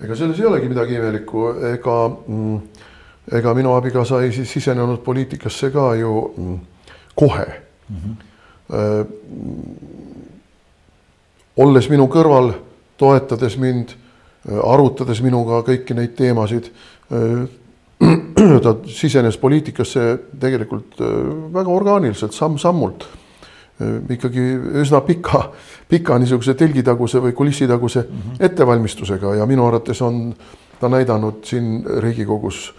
ega 0.03 0.19
selles 0.19 0.43
ei 0.43 0.49
olegi 0.51 0.69
midagi 0.69 0.99
imelikku, 0.99 1.47
ega, 1.71 1.97
mm, 2.11 2.59
ega 3.39 3.55
minu 3.55 3.73
abikaasa 3.79 4.21
ei 4.27 4.35
siis 4.35 4.51
sisenenud 4.59 5.01
poliitikasse 5.07 5.71
ka 5.71 5.87
ju 6.03 6.19
mm, 6.35 6.61
kohe 7.15 7.47
mm. 7.47 7.97
-hmm 7.97 8.21
olles 11.57 11.89
minu 11.91 12.07
kõrval, 12.11 12.53
toetades 12.97 13.57
mind, 13.61 13.95
äh, 14.47 14.59
arutades 14.59 15.21
minuga 15.23 15.63
kõiki 15.65 15.95
neid 15.97 16.15
teemasid. 16.17 16.69
Äh, 17.13 17.43
ta 18.63 18.75
sisenes 18.89 19.37
poliitikasse 19.39 20.07
tegelikult 20.39 21.01
äh, 21.01 21.19
väga 21.53 21.73
orgaaniliselt, 21.73 22.35
samm-sammult. 22.37 23.09
ikkagi 23.83 24.39
üsna 24.79 24.99
pika, 25.01 25.39
pika 25.89 26.15
niisuguse 26.21 26.53
telgitaguse 26.55 27.19
või 27.19 27.33
kulissitaguse 27.33 28.03
mm 28.03 28.19
-hmm. 28.19 28.45
ettevalmistusega 28.45 29.33
ja 29.35 29.45
minu 29.49 29.65
arvates 29.65 30.01
on 30.01 30.33
ta 30.79 30.89
näidanud 30.89 31.41
siin 31.43 31.83
Riigikogus 31.99 32.73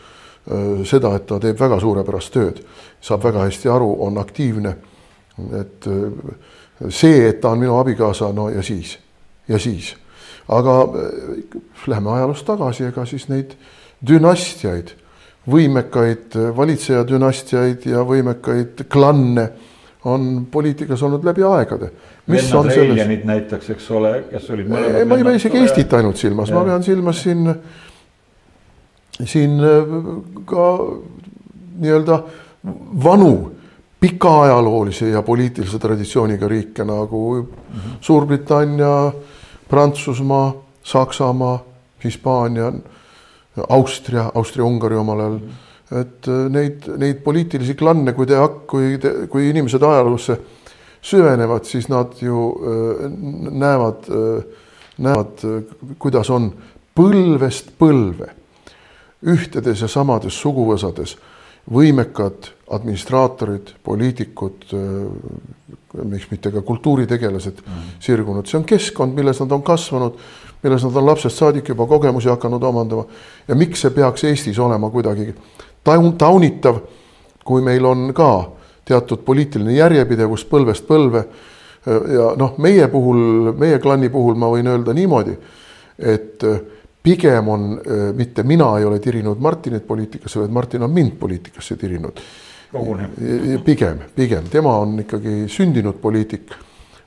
seda, 0.84 1.16
et 1.16 1.26
ta 1.26 1.40
teeb 1.40 1.58
väga 1.60 1.80
suurepärast 1.80 2.32
tööd, 2.32 2.62
saab 3.00 3.24
väga 3.24 3.42
hästi 3.42 3.68
aru, 3.68 3.90
on 4.06 4.18
aktiivne. 4.18 4.76
Et 5.60 5.86
see, 6.90 7.28
et 7.28 7.40
ta 7.40 7.50
on 7.54 7.58
minu 7.58 7.76
abikaasa, 7.78 8.32
no 8.32 8.48
ja 8.48 8.62
siis, 8.62 8.98
ja 9.48 9.58
siis. 9.58 9.94
aga 10.48 10.80
äh, 10.82 11.60
lähme 11.86 12.10
ajaloos 12.10 12.42
tagasi, 12.44 12.84
ega 12.84 13.04
siis 13.08 13.28
neid 13.28 13.54
dünastiaid, 14.06 14.92
võimekaid 15.50 16.36
valitseja 16.56 17.04
dünastiaid 17.08 17.86
ja 17.88 18.04
võimekaid 18.04 18.84
klanne 18.92 19.48
on 20.04 20.46
poliitikas 20.52 21.02
olnud 21.02 21.24
läbi 21.24 21.42
aegade. 21.42 21.90
mis 22.26 22.44
Vennad 22.44 22.64
on 22.64 22.70
selles? 22.72 23.24
näiteks, 23.24 23.70
eks 23.70 23.90
ole, 23.90 24.12
kes 24.30 24.50
olid 24.50 24.68
mõlemad. 24.68 25.08
ma 25.08 25.16
ei 25.16 25.24
pea 25.24 25.40
isegi 25.40 25.62
Eestit 25.62 25.92
ainult 25.92 26.20
silmas, 26.20 26.52
ma 26.52 26.64
pean 26.64 26.82
silmas 26.82 27.22
siin, 27.22 27.54
siin 29.24 29.60
äh, 29.64 29.96
ka 30.44 30.70
nii-öelda 31.80 32.22
vanu 33.04 33.34
pika 34.04 34.42
ajaloolise 34.42 35.08
ja 35.08 35.22
poliitilise 35.22 35.78
traditsiooniga 35.80 36.48
riike 36.48 36.84
nagu 36.84 37.34
mm 37.34 37.42
-hmm. 37.42 37.96
Suurbritannia, 38.00 39.12
Prantsusmaa, 39.68 40.52
Saksamaa, 40.82 41.64
Hispaania, 42.04 42.72
Austria, 43.68 44.30
Austria-Ungari 44.34 44.96
omal 44.96 45.20
ajal 45.20 45.32
mm. 45.32 45.40
-hmm. 45.40 45.96
et 46.00 46.28
äh, 46.28 46.50
neid, 46.50 46.82
neid 46.96 47.14
poliitilisi 47.14 47.74
klanne, 47.74 48.12
kui 48.12 48.26
te, 48.26 48.34
kui 48.66 48.98
te, 48.98 49.26
kui 49.26 49.48
inimesed 49.50 49.82
ajaloosse 49.82 50.40
süvenevad, 51.02 51.64
siis 51.64 51.88
nad 51.88 52.12
ju 52.20 52.54
äh, 52.60 53.10
näevad 53.50 54.04
äh,, 54.10 54.44
näevad 54.98 55.64
kuidas 55.98 56.30
on 56.30 56.52
põlvest 56.94 57.72
põlve 57.78 58.28
ühtedes 59.22 59.80
ja 59.80 59.88
samades 59.88 60.42
suguvõsades 60.42 61.16
võimekad 61.70 62.50
administraatorid, 62.74 63.74
poliitikud, 63.84 64.66
äh, 64.74 66.04
miks 66.04 66.26
mitte 66.30 66.50
ka 66.50 66.62
kultuuritegelased 66.62 67.60
mm 67.60 67.72
-hmm. 67.72 68.00
sirgunud, 68.00 68.46
see 68.46 68.58
on 68.58 68.64
keskkond, 68.64 69.14
milles 69.14 69.40
nad 69.40 69.52
on 69.52 69.62
kasvanud, 69.62 70.18
milles 70.62 70.84
nad 70.84 70.96
on 70.96 71.06
lapsest 71.06 71.36
saadik 71.36 71.68
juba 71.68 71.86
kogemusi 71.86 72.28
hakanud 72.28 72.62
omandama. 72.62 73.04
ja 73.48 73.54
miks 73.54 73.80
see 73.80 73.90
peaks 73.90 74.24
Eestis 74.24 74.58
olema 74.58 74.90
kuidagi 74.90 75.34
taun-, 75.84 76.16
taunitav, 76.16 76.78
kui 77.44 77.62
meil 77.62 77.84
on 77.84 78.14
ka 78.14 78.50
teatud 78.84 79.18
poliitiline 79.24 79.72
järjepidevus 79.72 80.46
põlvest 80.46 80.86
põlve. 80.86 81.24
ja 81.86 82.34
noh, 82.36 82.58
meie 82.58 82.88
puhul, 82.88 83.52
meie 83.52 83.78
klanni 83.78 84.08
puhul 84.08 84.34
ma 84.34 84.46
võin 84.46 84.66
öelda 84.66 84.92
niimoodi, 84.92 85.36
et 85.98 86.44
äh, 86.44 86.60
pigem 87.04 87.48
on, 87.48 87.80
äh, 87.80 88.14
mitte 88.16 88.42
mina 88.42 88.78
ei 88.78 88.84
ole 88.84 88.98
tirinud 88.98 89.38
Martinit 89.38 89.86
poliitikasse, 89.86 90.40
vaid 90.40 90.50
Martin 90.50 90.82
on 90.82 90.90
mind 90.90 91.12
poliitikasse 91.20 91.76
tirinud. 91.76 92.20
pigem, 93.64 93.98
pigem, 94.16 94.44
tema 94.50 94.78
on 94.78 94.98
ikkagi 95.00 95.44
sündinud 95.48 95.94
poliitik. 96.02 96.54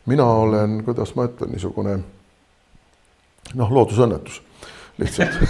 mina 0.05 0.25
olen, 0.25 0.83
kuidas 0.83 1.15
ma 1.15 1.25
ütlen, 1.27 1.51
niisugune 1.51 1.97
noh, 3.55 3.71
loodusõnnetus. 3.71 4.41
Lihtsalt. 4.97 5.29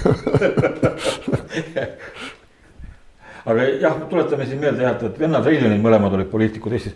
Aga 3.47 3.63
jah, 3.79 4.01
tuletame 4.09 4.45
siin 4.45 4.59
meelde 4.59 4.83
jah, 4.83 4.97
et 5.07 5.19
vennad 5.19 5.45
Reilinid 5.45 5.79
mõlemad 5.79 6.17
olid 6.17 6.27
poliitikud 6.31 6.73
Eestis, 6.75 6.95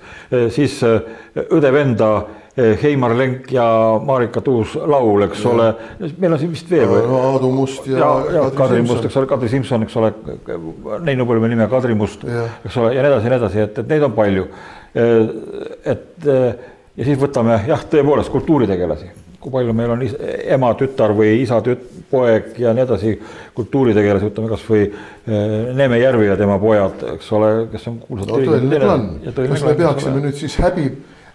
siis 0.51 0.73
õde-venda 0.83 2.09
eh, 2.17 2.40
Heimar 2.57 3.13
Lenk 3.15 3.51
ja 3.55 3.65
Marika 4.03 4.41
Tuus-Laul, 4.43 5.23
eks 5.29 5.45
ja. 5.45 5.53
ole, 5.53 5.67
meil 6.19 6.35
on 6.35 6.41
siin 6.41 6.51
vist 6.51 6.67
veel 6.71 6.89
või? 6.89 7.05
Aadu 7.21 7.51
Must 7.55 7.87
ja, 7.87 8.01
ja, 8.01 8.33
ja 8.35 8.43
Kadri 8.57 8.81
Must, 8.83 9.07
eks 9.07 9.15
ole, 9.21 9.29
Kadri 9.29 9.51
Simson, 9.53 9.87
eks 9.87 9.95
ole, 10.01 10.11
neinupõlve 11.07 11.47
nime 11.51 11.69
Kadri 11.71 11.95
Must, 11.95 12.27
eks 12.27 12.77
ole, 12.81 12.91
ja 12.97 13.05
nii 13.05 13.13
edasi 13.13 13.29
ja 13.29 13.33
nii 13.33 13.39
edasi, 13.39 13.63
et, 13.69 13.81
et 13.85 13.95
neid 13.95 14.05
on 14.09 14.13
palju. 14.17 14.45
et 14.91 16.29
ja 16.97 17.07
siis 17.07 17.19
võtame 17.19 17.61
jah, 17.67 17.83
tõepoolest 17.91 18.31
kultuuritegelasi. 18.33 19.11
Kui 19.41 19.53
palju 19.53 19.73
meil 19.73 19.95
on 19.95 20.03
is, 20.05 20.11
ema, 20.53 20.69
tütar 20.77 21.15
või 21.17 21.39
isa, 21.41 21.57
tüt-, 21.65 21.87
poeg 22.11 22.51
ja 22.61 22.75
nii 22.77 22.83
edasi, 22.83 23.13
kultuuritegelasi, 23.57 24.29
ütleme 24.29 24.51
kasvõi 24.51 24.81
eh, 24.83 25.71
Neeme 25.77 25.97
Järvi 26.01 26.27
ja 26.27 26.35
tema 26.37 26.59
pojad, 26.61 27.05
eks 27.15 27.31
ole, 27.37 27.51
kes 27.71 27.87
on 27.89 27.97
kuulsad 28.03 28.29
no 28.29 28.41
kas 29.53 29.65
me 29.65 29.73
peaksime 29.79 30.21
nüüd 30.27 30.37
siis 30.37 30.59
häbi, 30.61 30.91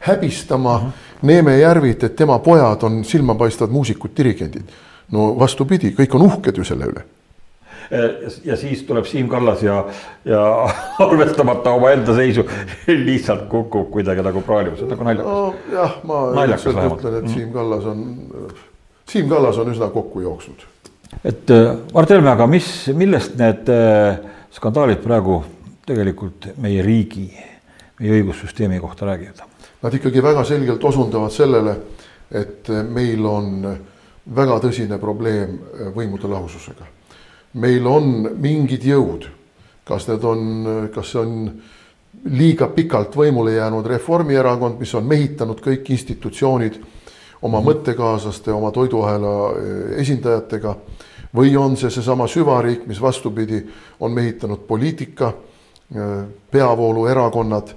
häbistama 0.06 0.76
uh 0.76 0.82
-huh. 0.84 1.04
Neeme 1.22 1.58
Järvit, 1.58 2.04
et 2.04 2.16
tema 2.16 2.38
pojad 2.38 2.82
on 2.82 3.04
silmapaistvad 3.04 3.70
muusikud, 3.70 4.10
dirigendid? 4.16 4.68
no 5.12 5.38
vastupidi, 5.38 5.94
kõik 5.98 6.14
on 6.14 6.22
uhked 6.22 6.56
ju 6.56 6.64
selle 6.64 6.86
üle 6.90 7.04
ja 8.44 8.56
siis 8.56 8.82
tuleb 8.86 9.06
Siim 9.06 9.28
Kallas 9.28 9.62
ja, 9.62 9.84
ja 10.24 10.42
arvestamata 11.06 11.70
omaenda 11.70 12.14
seisu 12.16 12.44
lihtsalt 12.86 13.46
kukub 13.50 13.90
kuidagi 13.90 14.24
nagu 14.26 14.42
on 14.48 14.88
nagu 14.90 15.04
naljakas 15.04 15.26
no,. 15.26 15.54
jah, 15.72 15.98
ma 16.04 16.22
üldiselt 16.44 16.80
ütlen, 16.86 17.18
et 17.20 17.28
Siim 17.30 17.52
Kallas 17.54 17.84
on, 17.86 18.06
Siim 19.08 19.28
Kallas 19.28 19.58
on 19.58 19.70
üsna 19.70 19.90
kokku 19.94 20.20
jooksnud. 20.20 20.66
et 21.24 21.50
äh, 21.50 21.76
Mart 21.94 22.10
Helme, 22.10 22.30
aga 22.30 22.46
mis, 22.50 22.88
millest 22.94 23.36
need 23.38 23.70
äh, 23.70 24.18
skandaalid 24.50 25.02
praegu 25.04 25.42
tegelikult 25.86 26.50
meie 26.58 26.82
riigi, 26.82 27.28
meie 28.00 28.18
õigussüsteemi 28.18 28.80
kohta 28.82 29.06
räägivad? 29.06 29.46
Nad 29.86 29.94
ikkagi 29.94 30.22
väga 30.24 30.42
selgelt 30.44 30.82
osundavad 30.84 31.30
sellele, 31.30 31.76
et 32.34 32.68
meil 32.90 33.22
on 33.30 33.64
väga 34.34 34.58
tõsine 34.66 34.98
probleem 34.98 35.58
võimude 35.94 36.26
lahususega 36.26 36.96
meil 37.56 37.86
on 37.88 38.12
mingid 38.40 38.84
jõud, 38.84 39.26
kas 39.86 40.06
need 40.10 40.24
on, 40.26 40.42
kas 40.94 41.12
see 41.12 41.22
on 41.22 41.34
liiga 42.36 42.68
pikalt 42.74 43.16
võimule 43.16 43.56
jäänud 43.56 43.86
Reformierakond, 43.86 44.78
mis 44.80 44.92
on 44.98 45.06
mehitanud 45.08 45.60
kõik 45.64 45.90
institutsioonid 45.94 46.78
oma 47.42 47.60
mhm. 47.60 47.66
mõttekaaslaste, 47.70 48.52
oma 48.52 48.72
toiduahela 48.74 49.34
eh, 49.52 49.82
esindajatega 50.02 50.76
või 51.36 51.52
on 51.60 51.76
see 51.76 51.90
seesama 51.92 52.28
süvariik, 52.30 52.86
mis 52.88 53.00
vastupidi, 53.02 53.60
on 54.00 54.14
mehitanud 54.16 54.64
poliitika, 54.68 55.32
eh, 55.92 56.14
peavooluerakonnad 56.50 57.74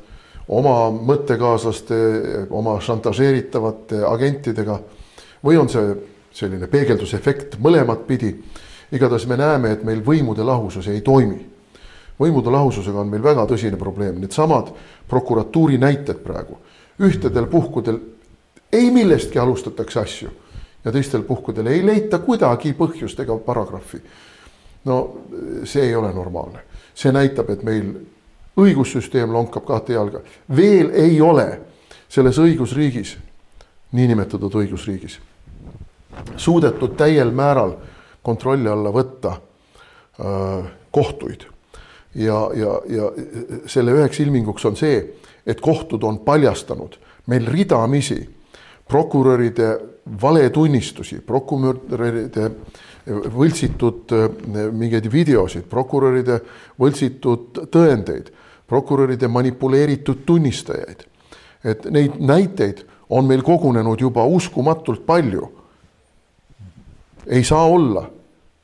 oma 0.50 0.90
mõttekaaslaste, 0.92 1.98
oma 2.50 2.80
šantažeeritavate 2.82 4.04
agentidega 4.06 4.80
või 5.46 5.60
on 5.62 5.70
see 5.70 5.94
selline 6.34 6.68
peegeldusefekt 6.68 7.60
mõlemat 7.62 8.08
pidi 8.08 8.34
igatahes 8.92 9.28
me 9.28 9.38
näeme, 9.38 9.72
et 9.72 9.84
meil 9.84 10.02
võimude 10.06 10.44
lahusus 10.46 10.88
ei 10.88 11.02
toimi. 11.02 11.46
võimude 12.20 12.52
lahususega 12.52 13.00
on 13.00 13.08
meil 13.08 13.24
väga 13.24 13.46
tõsine 13.48 13.78
probleem, 13.80 14.18
needsamad 14.20 14.74
prokuratuuri 15.08 15.78
näited 15.78 16.20
praegu. 16.24 16.58
ühtedel 17.00 17.48
puhkudel 17.48 18.00
ei 18.72 18.92
millestki 18.92 19.40
alustatakse 19.40 20.00
asju 20.00 20.30
ja 20.86 20.92
teistel 20.92 21.24
puhkudel 21.24 21.68
ei 21.68 21.86
leita 21.86 22.20
kuidagi 22.20 22.74
põhjust 22.74 23.20
ega 23.20 23.38
paragrahvi. 23.38 24.02
no 24.86 25.18
see 25.64 25.84
ei 25.84 25.96
ole 25.96 26.14
normaalne, 26.14 26.60
see 26.96 27.12
näitab, 27.12 27.50
et 27.50 27.64
meil 27.64 27.94
õigussüsteem 28.58 29.32
lonkab 29.34 29.66
kahte 29.68 29.94
jalga, 29.94 30.22
veel 30.56 30.92
ei 30.94 31.22
ole 31.22 31.48
selles 32.10 32.40
õigusriigis, 32.42 33.16
niinimetatud 33.92 34.56
õigusriigis, 34.62 35.20
suudetud 36.38 36.98
täiel 36.98 37.32
määral 37.32 37.76
kontrolli 38.26 38.70
alla 38.70 38.92
võtta 38.94 39.36
äh, 39.38 40.66
kohtuid. 40.92 41.46
ja, 42.16 42.50
ja, 42.56 42.82
ja 42.90 43.12
selle 43.70 43.94
üheks 43.94 44.20
ilminguks 44.20 44.66
on 44.66 44.76
see, 44.76 45.04
et 45.46 45.62
kohtud 45.62 46.04
on 46.04 46.20
paljastanud 46.26 46.98
meil 47.30 47.48
ridamisi 47.48 48.20
prokuröride 48.90 49.80
valetunnistusi, 50.22 51.22
prokuröride 51.22 52.52
võltsitud 53.10 54.14
äh, 54.14 54.30
mingeid 54.72 55.10
videosid, 55.12 55.68
prokuröride 55.70 56.40
võltsitud 56.80 57.66
tõendeid, 57.72 58.32
prokuröride 58.68 59.28
manipuleeritud 59.28 60.26
tunnistajaid. 60.26 61.06
et 61.64 61.86
neid 61.92 62.14
näiteid 62.20 62.86
on 63.10 63.26
meil 63.26 63.42
kogunenud 63.44 64.00
juba 64.00 64.24
uskumatult 64.24 65.06
palju 65.06 65.50
ei 67.30 67.44
saa 67.44 67.66
olla, 67.66 68.10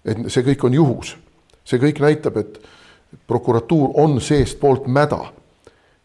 et 0.05 0.17
see 0.27 0.43
kõik 0.43 0.65
on 0.65 0.73
juhus. 0.73 1.15
see 1.65 1.79
kõik 1.81 1.97
näitab, 2.01 2.35
et 2.37 2.59
prokuratuur 3.27 3.95
on 3.97 4.19
seestpoolt 4.21 4.85
mäda 4.87 5.31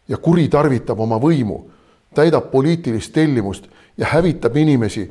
ja 0.07 0.17
kuritarvitab 0.17 0.99
oma 0.99 1.19
võimu, 1.21 1.59
täidab 2.15 2.49
poliitilist 2.51 3.13
tellimust 3.13 3.67
ja 3.97 4.07
hävitab 4.09 4.57
inimesi, 4.57 5.05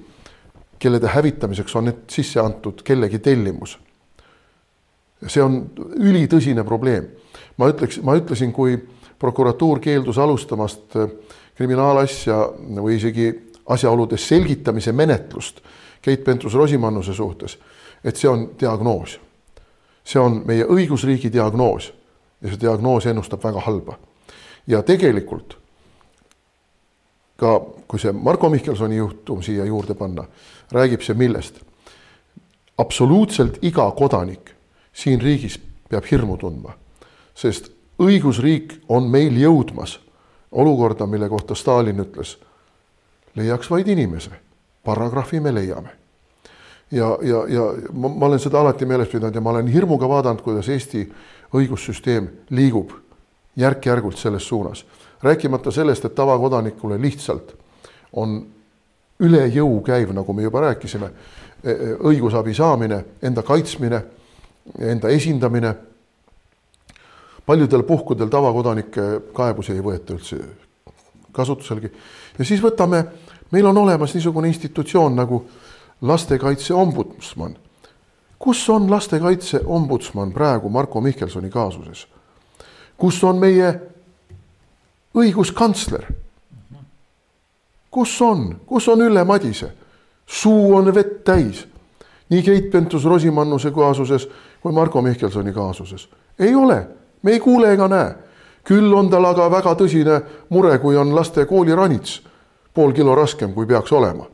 kellede 0.81 1.09
hävitamiseks 1.09 1.77
on 1.77 1.85
need 1.91 2.09
sisse 2.09 2.41
antud 2.41 2.83
kellegi 2.85 3.19
tellimus. 3.19 3.79
see 5.27 5.43
on 5.43 5.71
ülitõsine 6.01 6.65
probleem. 6.65 7.07
ma 7.57 7.69
ütleks, 7.69 8.01
ma 8.03 8.17
ütlesin, 8.17 8.53
kui 8.53 8.79
prokuratuur 9.19 9.81
keeldus 9.81 10.19
alustamast 10.19 10.97
kriminaalasja 11.55 12.39
või 12.81 12.97
isegi 12.97 13.29
asjaolude 13.67 14.17
selgitamise 14.17 14.93
menetlust 14.93 15.61
Keit 16.03 16.25
Pentus-Rosimannuse 16.25 17.13
suhtes, 17.15 17.59
et 18.05 18.17
see 18.17 18.29
on 18.29 18.51
diagnoos. 18.61 19.21
see 20.05 20.21
on 20.21 20.43
meie 20.47 20.65
õigusriigi 20.65 21.29
diagnoos 21.33 21.93
ja 22.41 22.49
see 22.49 22.61
diagnoos 22.61 23.07
ennustab 23.07 23.45
väga 23.45 23.61
halba. 23.61 23.99
ja 24.67 24.83
tegelikult 24.83 25.60
ka 27.41 27.57
kui 27.89 27.99
see 27.99 28.13
Marko 28.13 28.51
Mihkelsoni 28.53 29.01
juhtum 29.01 29.43
siia 29.43 29.65
juurde 29.65 29.97
panna, 29.99 30.27
räägib 30.73 31.03
see 31.03 31.17
millest? 31.19 31.61
absoluutselt 32.81 33.59
iga 33.63 33.85
kodanik 33.93 34.55
siin 34.93 35.21
riigis 35.21 35.59
peab 35.91 36.07
hirmu 36.09 36.39
tundma, 36.41 36.73
sest 37.37 37.69
õigusriik 38.01 38.79
on 38.89 39.11
meil 39.13 39.37
jõudmas 39.37 39.99
olukorda, 40.51 41.05
mille 41.07 41.29
kohta 41.29 41.55
Stalin 41.55 42.01
ütles, 42.01 42.39
leiaks 43.37 43.69
vaid 43.71 43.89
inimese 43.89 44.33
paragrahvi 44.85 45.41
me 45.41 45.53
leiame. 45.55 45.91
ja, 46.91 47.19
ja, 47.23 47.45
ja 47.49 47.67
ma, 47.93 48.09
ma 48.09 48.27
olen 48.27 48.41
seda 48.41 48.61
alati 48.61 48.87
meeles 48.87 49.09
pidanud 49.09 49.35
ja 49.35 49.41
ma 49.41 49.51
olen 49.51 49.69
hirmuga 49.69 50.09
vaadanud, 50.09 50.41
kuidas 50.43 50.69
Eesti 50.69 51.05
õigussüsteem 51.55 52.29
liigub 52.51 52.97
järk-järgult 53.57 54.19
selles 54.19 54.49
suunas. 54.49 54.85
Rääkimata 55.23 55.71
sellest, 55.71 56.05
et 56.05 56.15
tavakodanikule 56.15 57.01
lihtsalt 57.01 57.55
on 58.13 58.41
üle 59.21 59.47
jõu 59.53 59.81
käiv, 59.85 60.15
nagu 60.17 60.33
me 60.33 60.43
juba 60.43 60.61
rääkisime, 60.61 61.11
e, 61.65 61.71
e, 61.71 61.93
õigusabi 61.95 62.55
saamine, 62.57 63.05
enda 63.23 63.43
kaitsmine, 63.43 64.03
enda 64.79 65.09
esindamine. 65.09 65.75
paljudel 67.47 67.83
puhkudel 67.83 68.29
tavakodanike 68.29 69.03
kaebusi 69.33 69.73
ei 69.73 69.81
võeta 69.83 70.15
üldse 70.15 70.37
kasutuselegi 71.33 71.91
ja 72.39 72.45
siis 72.45 72.63
võtame 72.63 73.05
meil 73.51 73.67
on 73.67 73.79
olemas 73.79 74.15
niisugune 74.15 74.49
institutsioon 74.49 75.17
nagu 75.17 75.45
lastekaitse 76.01 76.75
ombudsman. 76.75 77.57
kus 78.39 78.69
on 78.71 78.91
lastekaitse 78.91 79.61
ombudsman 79.67 80.33
praegu 80.33 80.69
Marko 80.69 81.01
Mihkelsoni 81.01 81.51
kaasuses? 81.51 82.07
kus 82.97 83.25
on 83.25 83.37
meie 83.37 83.81
õiguskantsler? 85.15 86.05
kus 87.91 88.21
on, 88.23 88.61
kus 88.67 88.89
on 88.89 89.03
Ülle 89.03 89.25
Madise? 89.25 89.73
suu 90.27 90.77
on 90.77 90.95
vett 90.95 91.25
täis. 91.25 91.67
nii 92.31 92.43
Keit 92.43 92.71
Pentus-Rosimannuse 92.71 93.71
kaasuses 93.71 94.29
kui 94.61 94.73
Marko 94.73 95.03
Mihkelsoni 95.03 95.53
kaasuses. 95.53 96.09
ei 96.39 96.55
ole, 96.55 96.87
me 97.23 97.31
ei 97.31 97.41
kuule 97.41 97.73
ega 97.73 97.89
näe. 97.89 98.15
küll 98.65 98.93
on 98.93 99.11
tal 99.11 99.25
aga 99.25 99.51
väga 99.51 99.75
tõsine 99.75 100.21
mure, 100.49 100.79
kui 100.79 100.97
on 100.97 101.15
laste 101.15 101.47
kooliranits 101.47 102.23
pool 102.75 102.93
kilo 102.93 103.15
raskem, 103.15 103.53
kui 103.53 103.67
peaks 103.67 103.93
olema. 103.93 104.27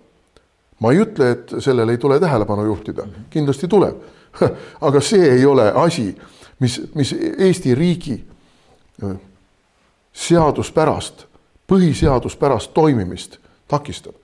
ma 0.80 0.92
ei 0.92 1.00
ütle, 1.00 1.30
et 1.30 1.54
sellele 1.58 1.92
ei 1.92 1.98
tule 1.98 2.20
tähelepanu 2.20 2.64
juhtida, 2.64 3.06
kindlasti 3.30 3.68
tuleb. 3.68 3.96
aga 4.86 5.00
see 5.00 5.30
ei 5.32 5.46
ole 5.46 5.72
asi, 5.74 6.16
mis, 6.60 6.80
mis 6.94 7.14
Eesti 7.38 7.74
riigi 7.74 8.24
seaduspärast, 10.16 11.26
põhiseaduspärast 11.68 12.72
toimimist 12.74 13.38
takistab. 13.68 14.14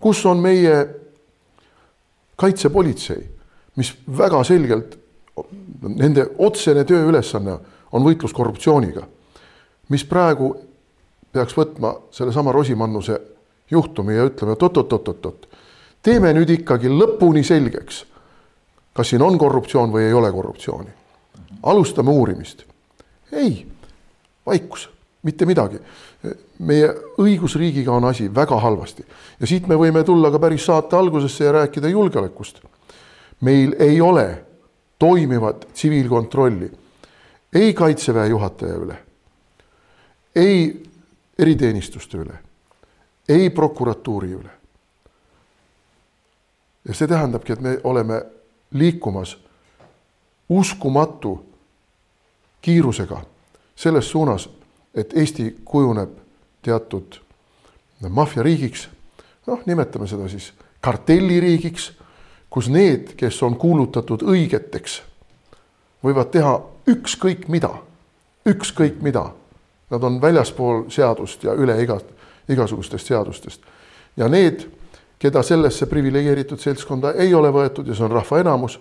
kus 0.00 0.26
on 0.26 0.38
meie 0.38 0.88
kaitsepolitsei, 2.36 3.28
mis 3.76 3.94
väga 4.18 4.44
selgelt, 4.44 4.98
nende 5.82 6.26
otsene 6.38 6.84
tööülesanne 6.84 7.58
on 7.92 8.04
võitlus 8.06 8.34
korruptsiooniga, 8.34 9.02
mis 9.88 10.04
praegu 10.04 10.52
peaks 11.32 11.56
võtma 11.56 11.94
sellesama 12.10 12.52
Rosimannuse 12.52 13.20
juhtumi 13.70 14.16
ja 14.16 14.26
ütleme, 14.26 14.54
et 14.54 14.62
oot-oot-oot-oot, 14.62 15.48
teeme 16.02 16.32
nüüd 16.34 16.50
ikkagi 16.50 16.90
lõpuni 16.90 17.44
selgeks, 17.46 18.04
kas 18.94 19.10
siin 19.10 19.22
on 19.22 19.38
korruptsioon 19.38 19.92
või 19.94 20.06
ei 20.08 20.14
ole 20.14 20.32
korruptsiooni. 20.32 20.90
alustame 21.62 22.10
uurimist. 22.10 22.64
ei, 23.32 23.66
vaikus, 24.46 24.88
mitte 25.28 25.46
midagi. 25.46 25.78
meie 26.58 26.88
õigusriigiga 27.22 27.92
on 27.94 28.08
asi 28.08 28.26
väga 28.34 28.56
halvasti 28.60 29.04
ja 29.40 29.46
siit 29.46 29.68
me 29.70 29.76
võime 29.78 30.02
tulla 30.04 30.32
ka 30.34 30.40
päris 30.42 30.64
saate 30.66 30.96
algusesse 30.96 31.44
ja 31.44 31.52
rääkida 31.52 31.88
julgeolekust. 31.88 32.60
meil 33.40 33.76
ei 33.78 34.00
ole 34.00 34.44
toimivat 34.98 35.68
tsiviilkontrolli 35.72 36.70
ei 37.52 37.74
kaitseväe 37.74 38.28
juhataja 38.28 38.74
üle, 38.74 38.98
ei 40.34 40.82
eriteenistuste 41.38 42.18
üle, 42.18 42.38
ei 43.28 43.50
prokuratuuri 43.50 44.32
üle. 44.32 44.50
ja 46.84 46.94
see 46.94 47.08
tähendabki, 47.08 47.52
et 47.52 47.60
me 47.60 47.78
oleme 47.84 48.22
liikumas 48.72 49.36
uskumatu 50.48 51.34
kiirusega 52.62 53.20
selles 53.76 54.10
suunas, 54.10 54.48
et 54.98 55.14
Eesti 55.16 55.52
kujuneb 55.64 56.10
teatud 56.62 57.20
maffiariigiks, 58.08 58.88
noh, 59.46 59.62
nimetame 59.66 60.06
seda 60.06 60.28
siis 60.28 60.52
kartelliriigiks, 60.84 61.92
kus 62.50 62.68
need, 62.72 63.14
kes 63.18 63.42
on 63.42 63.56
kuulutatud 63.58 64.22
õigeteks, 64.22 65.00
võivad 66.04 66.30
teha 66.32 66.54
ükskõik 66.88 67.48
mida, 67.48 67.72
ükskõik 68.48 69.02
mida. 69.02 69.28
Nad 69.90 70.04
on 70.04 70.20
väljaspool 70.20 70.88
seadust 70.92 71.44
ja 71.44 71.54
üle 71.56 71.78
iga, 71.82 71.98
igasugustest 72.48 73.06
seadustest. 73.06 73.60
ja 74.16 74.28
need, 74.28 74.66
keda 75.18 75.42
sellesse 75.42 75.86
priviligeeritud 75.86 76.60
seltskonda 76.60 77.12
ei 77.12 77.34
ole 77.34 77.50
võetud 77.52 77.86
ja 77.86 77.94
see 77.94 78.04
on 78.04 78.12
rahva 78.12 78.40
enamus, 78.40 78.78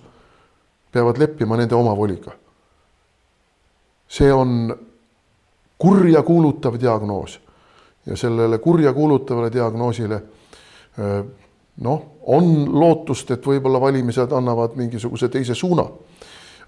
peavad 0.91 1.17
leppima 1.17 1.57
nende 1.57 1.75
omavoliga. 1.75 2.31
see 4.07 4.33
on 4.33 4.77
kurja 5.77 6.23
kuulutav 6.23 6.79
diagnoos 6.79 7.39
ja 8.05 8.17
sellele 8.17 8.57
kurja 8.57 8.93
kuulutavale 8.93 9.51
diagnoosile 9.53 10.21
noh, 11.81 12.05
on 12.21 12.79
lootust, 12.79 13.31
et 13.31 13.45
võib-olla 13.45 13.81
valimised 13.81 14.31
annavad 14.31 14.75
mingisuguse 14.75 15.29
teise 15.29 15.55
suuna. 15.55 15.85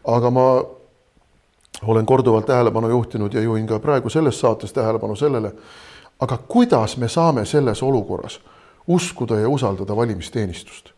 aga 0.07 0.29
ma 0.31 0.63
olen 1.85 2.05
korduvalt 2.05 2.45
tähelepanu 2.45 2.89
juhtinud 2.89 3.33
ja 3.33 3.41
juhin 3.41 3.67
ka 3.67 3.79
praegu 3.79 4.09
selles 4.09 4.39
saates 4.39 4.73
tähelepanu 4.73 5.15
sellele, 5.15 5.51
aga 6.19 6.37
kuidas 6.37 6.97
me 6.97 7.07
saame 7.07 7.45
selles 7.45 7.83
olukorras 7.83 8.39
uskuda 8.87 9.39
ja 9.39 9.49
usaldada 9.49 9.95
valimisteenistust? 9.95 10.89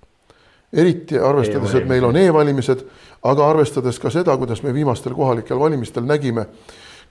eriti 0.73 1.19
arvestades, 1.19 1.73
et 1.75 1.87
meil 1.87 2.03
on 2.07 2.15
e-valimised, 2.15 2.85
aga 3.23 3.49
arvestades 3.49 3.97
ka 3.99 4.09
seda, 4.09 4.37
kuidas 4.37 4.63
me 4.63 4.73
viimastel 4.73 5.13
kohalikel 5.13 5.59
valimistel 5.59 6.05
nägime, 6.07 6.45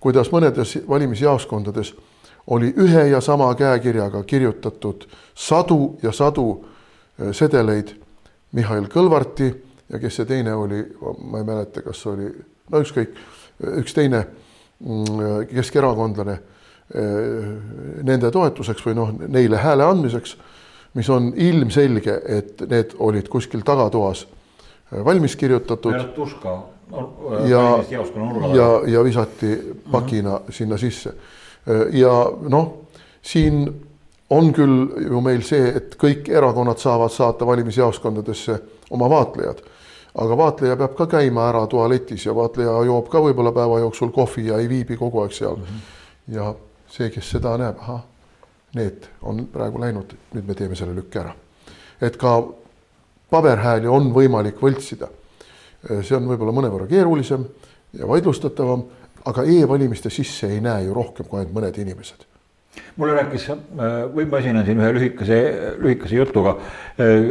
kuidas 0.01 0.33
mõnedes 0.33 0.79
valimisjaoskondades 0.89 1.95
oli 2.51 2.73
ühe 2.77 3.07
ja 3.11 3.21
sama 3.21 3.55
käekirjaga 3.55 4.23
kirjutatud 4.25 5.07
sadu 5.35 5.99
ja 6.03 6.13
sadu 6.13 6.65
eh, 7.19 7.35
sedeleid 7.37 7.95
Mihhail 8.53 8.89
Kõlvarti 8.91 9.51
ja 9.91 9.99
kes 9.99 10.21
see 10.21 10.27
teine 10.27 10.55
oli, 10.55 10.81
ma 11.31 11.43
ei 11.43 11.47
mäleta, 11.47 11.83
kas 11.83 12.03
oli, 12.11 12.31
no 12.71 12.81
ükskõik 12.83 13.15
üks 13.83 13.95
teine 13.95 14.25
mm, 14.25 15.47
keskerakondlane 15.53 16.37
eh, 16.37 17.51
nende 18.07 18.33
toetuseks 18.33 18.87
või 18.87 18.99
noh, 18.99 19.15
neile 19.29 19.61
hääle 19.61 19.87
andmiseks, 19.87 20.37
mis 20.99 21.11
on 21.13 21.31
ilmselge, 21.37 22.17
et 22.27 22.67
need 22.71 22.97
olid 22.99 23.29
kuskil 23.31 23.63
tagatoas 23.67 24.25
eh, 24.27 24.99
valmis 25.05 25.37
kirjutatud. 25.37 25.95
Ja, 27.49 27.65
ja, 28.55 28.69
ja 28.87 29.05
visati 29.05 29.59
pakina 29.91 30.31
mm 30.31 30.37
-hmm. 30.37 30.53
sinna 30.53 30.77
sisse. 30.77 31.13
Eh, 31.67 31.87
ja 31.93 32.33
noh, 32.41 32.73
siin 33.23 33.83
on 34.31 34.53
küll 34.53 35.07
ju 35.11 35.21
meil 35.21 35.43
see, 35.43 35.69
et 35.77 35.97
kõik 35.97 36.29
erakonnad 36.29 36.79
saavad 36.79 37.11
saata 37.11 37.47
valimisjaoskondadesse 37.47 38.59
oma 38.91 39.11
vaatlejad 39.11 39.63
aga 40.15 40.37
vaatleja 40.37 40.77
peab 40.77 40.95
ka 40.99 41.07
käima 41.07 41.49
ära 41.49 41.67
tualetis 41.71 42.27
ja 42.27 42.35
vaatleja 42.35 42.73
joob 42.87 43.09
ka 43.11 43.23
võib-olla 43.23 43.53
päeva 43.55 43.79
jooksul 43.79 44.11
kohvi 44.15 44.49
ja 44.49 44.59
ei 44.59 44.69
viibi 44.69 44.97
kogu 44.97 45.23
aeg 45.23 45.33
seal 45.33 45.57
mm. 45.57 45.63
-hmm. 45.63 46.35
ja 46.35 46.55
see, 46.91 47.11
kes 47.11 47.31
seda 47.31 47.57
näeb, 47.59 47.79
ahah, 47.79 48.03
need 48.75 49.07
on 49.23 49.47
praegu 49.53 49.81
läinud, 49.81 50.17
nüüd 50.35 50.47
me 50.47 50.55
teeme 50.55 50.77
selle 50.77 50.95
lükke 50.95 51.21
ära. 51.21 51.35
et 52.01 52.17
ka 52.17 52.43
paberhääli 53.31 53.87
on 53.87 54.13
võimalik 54.15 54.63
võltsida. 54.63 55.09
See 55.89 56.17
on 56.17 56.27
võib-olla 56.29 56.57
mõnevõrra 56.57 56.89
keerulisem 56.91 57.47
ja 57.97 58.09
vaidlustatavam, 58.09 58.85
aga 59.31 59.45
e-valimiste 59.45 60.11
sisse 60.13 60.49
ei 60.49 60.61
näe 60.65 60.87
ju 60.87 60.97
rohkem 60.97 61.29
kui 61.29 61.41
ainult 61.41 61.57
mõned 61.57 61.81
inimesed 61.81 62.27
mulle 62.97 63.17
rääkis, 63.17 63.49
või 64.15 64.27
ma 64.31 64.39
esinen 64.41 64.65
siin 64.67 64.81
ühe 64.81 64.93
lühikese, 64.95 65.39
lühikese 65.81 66.19
jutuga 66.19 66.55
äh, 66.55 67.27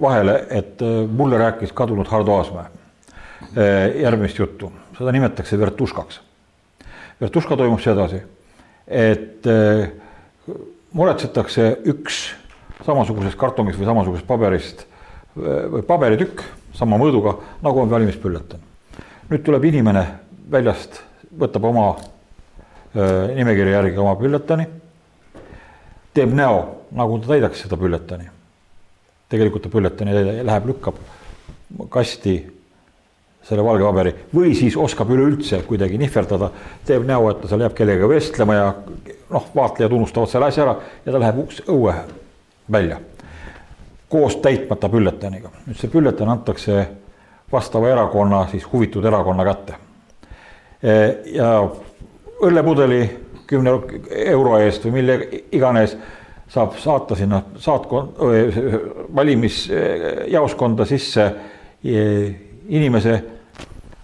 vahele, 0.00 0.36
et 0.50 0.82
äh, 0.84 1.02
mulle 1.08 1.38
rääkis 1.40 1.72
kadunud 1.76 2.08
Hardo 2.10 2.36
Aasmäe 2.36 2.66
äh, 2.66 4.02
järgmist 4.02 4.38
juttu, 4.38 4.72
seda 4.98 5.14
nimetatakse 5.14 5.58
vertuškaks. 5.58 6.20
vertuška 7.20 7.56
toimub 7.56 7.80
sedasi, 7.80 8.22
et 8.88 9.46
muretsetakse 10.92 11.68
üks 11.88 12.22
samasugusest 12.82 13.38
kartongist 13.38 13.78
või 13.78 13.86
samasugusest 13.86 14.26
paberist 14.26 14.82
või 15.36 15.84
paberitükk 15.86 16.42
sama 16.82 16.98
mõõduga, 16.98 17.36
nagu 17.62 17.80
on 17.80 17.90
valimispülletan. 17.90 18.60
nüüd 19.30 19.44
tuleb 19.46 19.64
inimene 19.64 20.02
väljast, 20.50 20.98
võtab 21.38 21.64
oma 21.64 21.86
nimekirja 22.92 23.78
järgi 23.78 24.00
oma 24.02 24.16
bülletani 24.18 24.66
teeb 26.14 26.32
näo, 26.36 26.58
nagu 26.92 27.18
ta 27.20 27.32
täidaks 27.32 27.62
seda 27.64 27.78
bülletani. 27.80 28.28
tegelikult 29.32 29.64
ta 29.64 29.70
täida, 29.80 30.42
läheb, 30.44 30.66
lükkab 30.68 30.98
kasti 31.88 32.34
selle 33.42 33.64
valge 33.64 33.86
paberi 33.86 34.12
või 34.34 34.52
siis 34.54 34.76
oskab 34.76 35.10
üleüldse 35.10 35.62
kuidagi 35.66 35.96
nihverdada, 35.98 36.50
teeb 36.86 37.06
näo, 37.08 37.30
et 37.30 37.40
ta 37.40 37.48
seal 37.48 37.64
jääb 37.64 37.78
kellegagi 37.78 38.10
vestlema 38.10 38.58
ja 38.58 38.66
noh, 39.30 39.48
vaatlejad 39.54 39.96
unustavad 39.96 40.30
selle 40.30 40.50
asja 40.52 40.66
ära 40.66 40.76
ja 41.06 41.14
ta 41.14 41.22
läheb 41.22 41.40
uks 41.46 41.62
õue 41.64 41.96
välja 42.70 43.00
koos 44.12 44.36
täitmata 44.44 44.88
bülletaniga. 44.92 45.48
nüüd 45.66 45.78
see 45.80 45.90
bülletan 45.90 46.28
antakse 46.28 46.82
vastava 47.52 47.88
erakonna, 47.88 48.46
siis 48.50 48.66
huvitud 48.72 49.04
erakonna 49.04 49.44
kätte. 49.44 49.74
ja 51.32 51.52
õllepudeli 52.42 53.02
kümne 53.46 53.76
euro 54.26 54.58
eest 54.58 54.84
või 54.84 54.98
mille 54.98 55.16
iganes 55.52 55.96
saab 56.52 56.76
saata 56.76 57.16
sinna 57.16 57.42
saatkond, 57.56 58.18
valimisjaoskonda 59.14 60.84
sisse 60.88 61.28
inimese, 61.82 63.14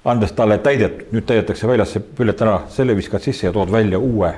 andes 0.05 0.33
talle 0.33 0.59
täidet, 0.65 1.09
nüüd 1.13 1.27
täidetakse 1.29 1.69
väljas 1.69 1.93
see 1.97 2.05
bülletan 2.21 2.49
ära, 2.49 2.63
selle 2.73 2.97
viskad 2.97 3.25
sisse 3.25 3.49
ja 3.49 3.53
tood 3.53 3.73
välja 3.73 3.99
uue 3.99 4.33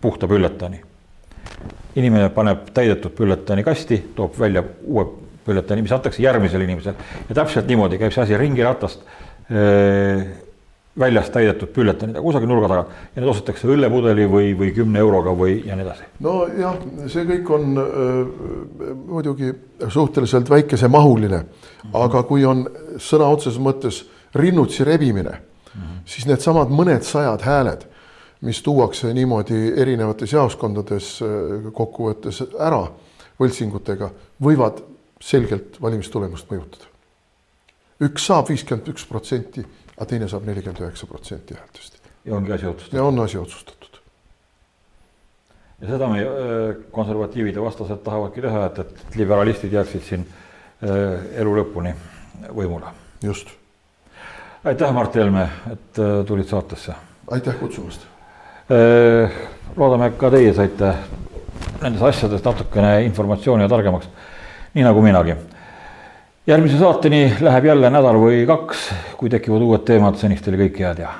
puhta 0.00 0.28
bülletani. 0.28 0.82
Inimene 1.96 2.28
paneb 2.34 2.70
täidetud 2.74 3.16
bülletani 3.16 3.64
kasti, 3.64 3.98
toob 4.16 4.38
välja 4.40 4.64
uue 4.84 5.06
bülletani, 5.46 5.82
mis 5.82 5.92
antakse 5.92 6.22
järgmisele 6.22 6.64
inimesele 6.64 6.94
ja 7.28 7.34
täpselt 7.34 7.66
niimoodi 7.68 7.98
käib 7.98 8.14
see 8.14 8.22
asi 8.22 8.38
ringiratast 8.38 9.04
väljas 10.98 11.30
täidetud 11.32 11.70
bülletanid 11.72 12.18
kusagil 12.20 12.50
nurga 12.50 12.68
taga 12.68 12.82
ja 13.14 13.22
need 13.22 13.30
ostetakse 13.32 13.68
õllepudeli 13.72 14.26
või, 14.28 14.50
või 14.58 14.72
kümne 14.76 15.00
euroga 15.00 15.32
või 15.36 15.54
ja 15.64 15.76
nii 15.76 15.86
edasi. 15.86 16.08
nojah, 16.24 16.76
see 17.12 17.24
kõik 17.28 17.52
on 17.56 17.80
äh, 17.80 18.02
muidugi 19.08 19.54
suhteliselt 19.88 20.50
väikesemahuline 20.52 21.38
mm, 21.38 21.46
-hmm. 21.46 21.96
aga 22.04 22.22
kui 22.28 22.44
on 22.44 22.66
sõna 23.00 23.30
otseses 23.32 23.60
mõttes 23.60 24.02
rinnutsi 24.34 24.84
rebimine 24.84 25.32
mm, 25.32 25.80
-hmm. 25.80 26.04
siis 26.04 26.28
needsamad 26.28 26.68
mõned 26.68 27.08
sajad 27.08 27.40
hääled, 27.48 27.88
mis 28.42 28.62
tuuakse 28.62 29.12
niimoodi 29.14 29.72
erinevates 29.76 30.32
jaoskondades 30.32 31.18
äh, 31.22 31.68
kokkuvõttes 31.72 32.42
ära 32.58 32.86
võltsingutega, 33.40 34.10
võivad 34.42 34.82
selgelt 35.22 35.78
valimistulemust 35.82 36.50
mõjutada. 36.50 36.90
üks 38.02 38.26
saab 38.26 38.48
viiskümmend 38.48 38.88
üks 38.90 39.06
protsenti 39.06 39.64
aga 39.96 40.08
teine 40.10 40.28
saab 40.28 40.46
nelikümmend 40.48 40.80
üheksa 40.82 41.06
protsenti 41.06 41.54
häältest. 41.54 41.98
ja 42.24 42.34
ongi 42.34 42.52
asi 42.52 42.66
otsustatud. 42.66 42.98
ja 42.98 43.04
on 43.04 43.20
asi 43.20 43.38
otsustatud. 43.38 43.98
ja 45.80 45.88
seda 45.88 46.08
meie 46.08 46.74
konservatiivid 46.90 47.56
ja 47.56 47.62
vastased 47.62 48.02
tahavadki 48.04 48.42
teha, 48.42 48.64
et, 48.66 48.78
et 48.78 49.16
liberalistid 49.16 49.72
jääksid 49.72 50.06
siin 50.08 50.26
elu 50.82 51.56
lõpuni 51.60 51.94
võimule. 52.48 52.94
just. 53.22 53.54
aitäh, 54.64 54.92
Mart 54.92 55.14
Helme, 55.14 55.48
et 55.72 56.02
tulid 56.26 56.48
saatesse. 56.48 56.94
aitäh 57.30 57.60
kutsumast. 57.60 58.11
Loodame, 58.72 60.12
ka 60.16 60.30
teie 60.32 60.52
saite 60.56 60.92
nendest 61.82 62.04
asjadest 62.08 62.46
natukene 62.46 63.02
informatsiooni 63.06 63.66
ja 63.66 63.72
targemaks, 63.72 64.08
nii 64.76 64.86
nagu 64.86 65.02
minagi. 65.04 65.34
Järgmise 66.46 66.78
saateni 66.80 67.24
läheb 67.40 67.68
jälle 67.70 67.90
nädal 67.92 68.18
või 68.18 68.42
kaks, 68.48 68.88
kui 69.18 69.30
tekivad 69.30 69.62
uued 69.62 69.84
teemad, 69.86 70.16
seniks 70.18 70.42
teile 70.42 70.58
kõike 70.64 70.86
head 70.86 71.04
ja 71.04 71.12